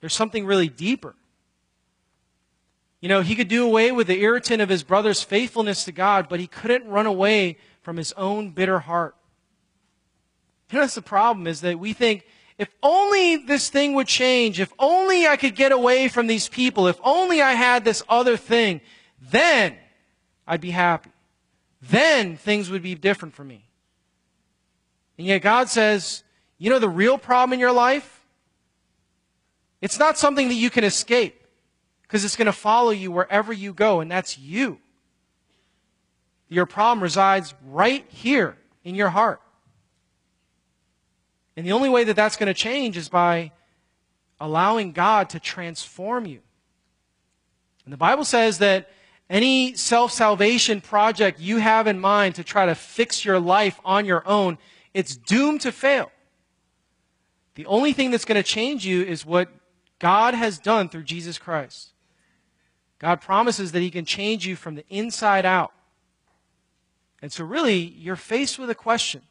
There's 0.00 0.14
something 0.14 0.46
really 0.46 0.68
deeper. 0.68 1.14
You 3.00 3.08
know, 3.08 3.20
he 3.20 3.34
could 3.34 3.48
do 3.48 3.64
away 3.66 3.90
with 3.90 4.06
the 4.06 4.20
irritant 4.20 4.62
of 4.62 4.68
his 4.68 4.84
brother's 4.84 5.22
faithfulness 5.22 5.84
to 5.84 5.92
God, 5.92 6.28
but 6.28 6.40
he 6.40 6.46
couldn't 6.46 6.86
run 6.86 7.06
away 7.06 7.58
from 7.80 7.96
his 7.96 8.12
own 8.12 8.50
bitter 8.50 8.80
heart. 8.80 9.16
You 10.70 10.78
know, 10.78 10.84
that's 10.84 10.94
the 10.94 11.02
problem 11.02 11.46
is 11.46 11.60
that 11.62 11.78
we 11.78 11.92
think, 11.92 12.24
if 12.58 12.68
only 12.82 13.36
this 13.36 13.70
thing 13.70 13.94
would 13.94 14.06
change, 14.06 14.60
if 14.60 14.72
only 14.78 15.26
I 15.26 15.36
could 15.36 15.56
get 15.56 15.72
away 15.72 16.08
from 16.08 16.28
these 16.28 16.48
people, 16.48 16.86
if 16.86 17.00
only 17.02 17.42
I 17.42 17.52
had 17.52 17.84
this 17.84 18.02
other 18.08 18.36
thing, 18.36 18.80
then 19.20 19.76
I'd 20.46 20.60
be 20.60 20.70
happy. 20.70 21.10
Then 21.80 22.36
things 22.36 22.70
would 22.70 22.82
be 22.82 22.94
different 22.94 23.34
for 23.34 23.44
me. 23.44 23.64
And 25.18 25.26
yet 25.26 25.42
God 25.42 25.68
says, 25.68 26.22
you 26.58 26.70
know 26.70 26.78
the 26.78 26.88
real 26.88 27.18
problem 27.18 27.52
in 27.52 27.60
your 27.60 27.72
life? 27.72 28.24
It's 29.80 29.98
not 29.98 30.16
something 30.16 30.48
that 30.48 30.54
you 30.54 30.70
can 30.70 30.84
escape 30.84 31.44
because 32.02 32.24
it's 32.24 32.36
going 32.36 32.46
to 32.46 32.52
follow 32.52 32.90
you 32.90 33.10
wherever 33.10 33.52
you 33.52 33.72
go, 33.72 34.00
and 34.00 34.10
that's 34.10 34.38
you. 34.38 34.78
Your 36.48 36.66
problem 36.66 37.02
resides 37.02 37.54
right 37.66 38.04
here 38.08 38.56
in 38.84 38.94
your 38.94 39.08
heart. 39.08 39.40
And 41.56 41.66
the 41.66 41.72
only 41.72 41.88
way 41.88 42.04
that 42.04 42.16
that's 42.16 42.36
going 42.36 42.46
to 42.46 42.54
change 42.54 42.96
is 42.96 43.08
by 43.08 43.52
allowing 44.40 44.92
God 44.92 45.30
to 45.30 45.40
transform 45.40 46.26
you. 46.26 46.40
And 47.84 47.92
the 47.92 47.98
Bible 47.98 48.24
says 48.24 48.58
that 48.58 48.90
any 49.32 49.74
self 49.74 50.12
salvation 50.12 50.82
project 50.82 51.40
you 51.40 51.56
have 51.56 51.86
in 51.86 51.98
mind 51.98 52.34
to 52.34 52.44
try 52.44 52.66
to 52.66 52.74
fix 52.74 53.24
your 53.24 53.40
life 53.40 53.80
on 53.82 54.04
your 54.04 54.22
own, 54.28 54.58
it's 54.92 55.16
doomed 55.16 55.62
to 55.62 55.72
fail. 55.72 56.12
The 57.54 57.64
only 57.64 57.94
thing 57.94 58.10
that's 58.10 58.26
going 58.26 58.40
to 58.40 58.48
change 58.48 58.84
you 58.84 59.02
is 59.02 59.24
what 59.24 59.48
God 59.98 60.34
has 60.34 60.58
done 60.58 60.90
through 60.90 61.04
Jesus 61.04 61.38
Christ. 61.38 61.92
God 62.98 63.22
promises 63.22 63.72
that 63.72 63.80
He 63.80 63.90
can 63.90 64.04
change 64.04 64.46
you 64.46 64.54
from 64.54 64.74
the 64.74 64.84
inside 64.90 65.46
out. 65.46 65.72
And 67.22 67.32
so, 67.32 67.42
really, 67.42 67.78
you're 67.78 68.16
faced 68.16 68.58
with 68.58 68.68
a 68.68 68.74
question 68.74 69.22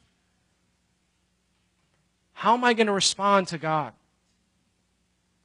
How 2.33 2.55
am 2.55 2.63
I 2.63 2.73
going 2.73 2.87
to 2.87 2.93
respond 2.93 3.49
to 3.49 3.59
God? 3.59 3.93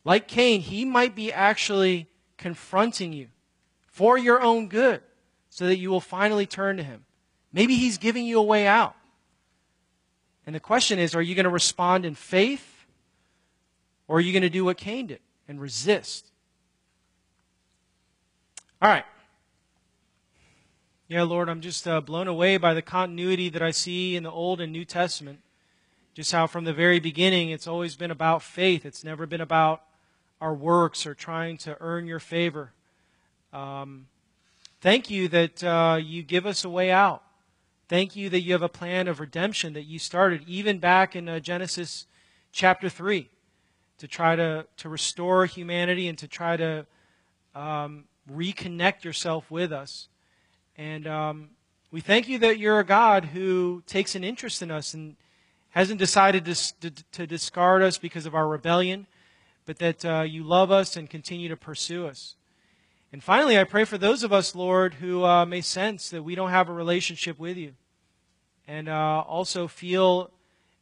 Like 0.03 0.29
Cain, 0.29 0.63
he 0.63 0.87
might 0.87 1.15
be 1.15 1.31
actually 1.31 2.07
confronting 2.39 3.13
you 3.13 3.29
for 3.97 4.19
your 4.19 4.43
own 4.43 4.69
good 4.69 5.01
so 5.49 5.67
that 5.67 5.79
you 5.79 5.89
will 5.89 6.03
finally 6.03 6.45
turn 6.45 6.77
to 6.77 6.83
Him. 6.83 7.07
Maybe 7.51 7.77
He's 7.77 7.97
giving 7.97 8.27
you 8.27 8.39
a 8.39 8.43
way 8.43 8.67
out. 8.67 8.95
And 10.45 10.55
the 10.55 10.61
question 10.61 10.99
is 10.99 11.15
are 11.15 11.23
you 11.23 11.35
going 11.35 11.45
to 11.45 11.51
respond 11.51 12.05
in 12.05 12.15
faith 12.15 12.85
or 14.07 14.19
are 14.19 14.21
you 14.21 14.33
going 14.33 14.43
to 14.43 14.51
do 14.51 14.67
what 14.67 14.77
Cain 14.77 15.07
did 15.07 15.21
and 15.49 15.59
resist? 15.59 16.27
All 18.83 18.91
right. 18.91 19.07
Yeah, 21.09 21.23
Lord, 21.23 21.49
I'm 21.49 21.63
just 21.63 21.89
uh, 21.89 22.03
blown 22.03 22.29
away 22.29 22.59
by 22.59 22.75
the 22.75 22.83
continuity 22.83 23.49
that 23.49 23.63
I 23.63 23.71
see 23.71 24.15
in 24.15 24.25
the 24.25 24.31
Old 24.31 24.61
and 24.61 24.73
New 24.73 24.85
Testament. 24.85 25.41
Just 26.13 26.33
how 26.33 26.47
from 26.47 26.65
the 26.65 26.75
very 26.75 27.01
beginning 27.01 27.49
it's 27.49 27.67
always 27.67 27.97
been 27.97 28.11
about 28.11 28.43
faith. 28.43 28.85
It's 28.85 29.03
never 29.03 29.25
been 29.25 29.41
about 29.41 29.85
our 30.39 30.53
works 30.53 31.07
or 31.07 31.15
trying 31.15 31.57
to 31.59 31.79
earn 31.81 32.07
your 32.07 32.21
favor. 32.21 32.73
Um, 33.53 34.07
thank 34.81 35.11
you 35.11 35.29
that 35.29 35.65
uh, 35.65 35.99
you 36.03 36.23
give 36.23 36.47
us 36.47 36.65
a 36.65 36.69
way 36.69 36.91
out. 36.91 37.23
Thank 37.89 38.17
you 38.17 38.29
that 38.31 38.41
you 38.41 38.53
have 38.53 38.63
a 38.63 38.69
plan 38.69 39.09
of 39.09 39.21
redemption 39.21 39.73
that 39.75 39.85
you 39.85 39.99
started 39.99 40.43
even 40.47 40.79
back 40.79 41.15
in 41.15 41.29
uh, 41.29 41.39
Genesis 41.39 42.07
chapter 42.53 42.89
3 42.89 43.29
to 43.99 44.09
try 44.09 44.37
to, 44.37 44.67
to 44.79 44.89
restore 44.89 45.47
humanity 45.47 46.09
and 46.09 46.19
to 46.19 46.29
try 46.29 46.57
to 46.57 46.87
um, 47.55 48.05
reconnect 48.31 49.05
yourself 49.05 49.51
with 49.51 49.73
us. 49.73 50.09
And 50.77 51.07
um, 51.07 51.51
we 51.91 52.01
thank 52.01 52.29
you 52.29 52.39
that 52.41 52.59
you're 52.59 52.81
a 52.81 52.85
God 52.85 53.27
who 53.27 53.83
takes 53.87 54.15
an 54.15 54.25
interest 54.25 54.63
in 54.63 54.71
us 54.71 54.93
and 54.93 55.17
hasn't 55.71 55.99
decided 55.99 56.45
to, 56.47 56.81
to, 56.81 56.91
to 57.13 57.27
discard 57.27 57.83
us 57.83 57.99
because 57.99 58.27
of 58.27 58.35
our 58.35 58.49
rebellion, 58.49 59.07
but 59.65 59.79
that 59.79 60.05
uh, 60.05 60.23
you 60.23 60.43
love 60.43 60.71
us 60.71 60.97
and 60.97 61.09
continue 61.09 61.49
to 61.49 61.57
pursue 61.57 62.07
us. 62.07 62.36
And 63.13 63.23
finally, 63.23 63.59
I 63.59 63.65
pray 63.65 63.85
for 63.85 63.99
those 63.99 64.23
of 64.23 64.33
us, 64.33 64.55
Lord, 64.55 64.95
who 64.95 65.25
uh, 65.25 65.47
may 65.47 65.61
sense 65.61 66.11
that 66.11 66.23
we 66.23 66.35
don't 66.35 66.51
have 66.51 66.69
a 66.69 66.73
relationship 66.73 67.39
with 67.39 67.57
you. 67.57 67.73
And 68.67 68.89
uh, 68.89 69.23
also 69.27 69.69
feel 69.69 70.31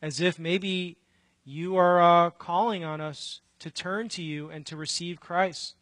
as 0.00 0.20
if 0.20 0.38
maybe 0.38 0.96
you 1.44 1.76
are 1.76 2.02
uh, 2.02 2.30
calling 2.30 2.82
on 2.82 3.00
us 3.00 3.40
to 3.58 3.70
turn 3.70 4.08
to 4.10 4.22
you 4.22 4.50
and 4.50 4.64
to 4.66 4.76
receive 4.76 5.20
Christ. 5.20 5.74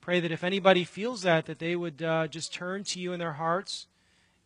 Pray 0.00 0.20
that 0.20 0.32
if 0.32 0.44
anybody 0.44 0.84
feels 0.84 1.22
that, 1.22 1.46
that 1.46 1.58
they 1.58 1.76
would 1.76 2.02
uh, 2.02 2.26
just 2.28 2.54
turn 2.54 2.84
to 2.84 3.00
you 3.00 3.12
in 3.12 3.18
their 3.18 3.34
hearts 3.34 3.86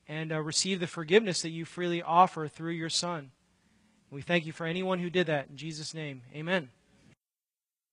and 0.08 0.32
uh, 0.32 0.40
receive 0.40 0.80
the 0.80 0.86
forgiveness 0.86 1.42
that 1.42 1.50
you 1.50 1.64
freely 1.64 2.02
offer 2.02 2.48
through 2.48 2.72
your 2.72 2.88
Son. 2.88 3.30
We 4.10 4.22
thank 4.22 4.44
you 4.46 4.52
for 4.52 4.66
anyone 4.66 4.98
who 4.98 5.10
did 5.10 5.28
that. 5.28 5.48
In 5.50 5.56
Jesus' 5.56 5.94
name, 5.94 6.22
amen. 6.34 6.70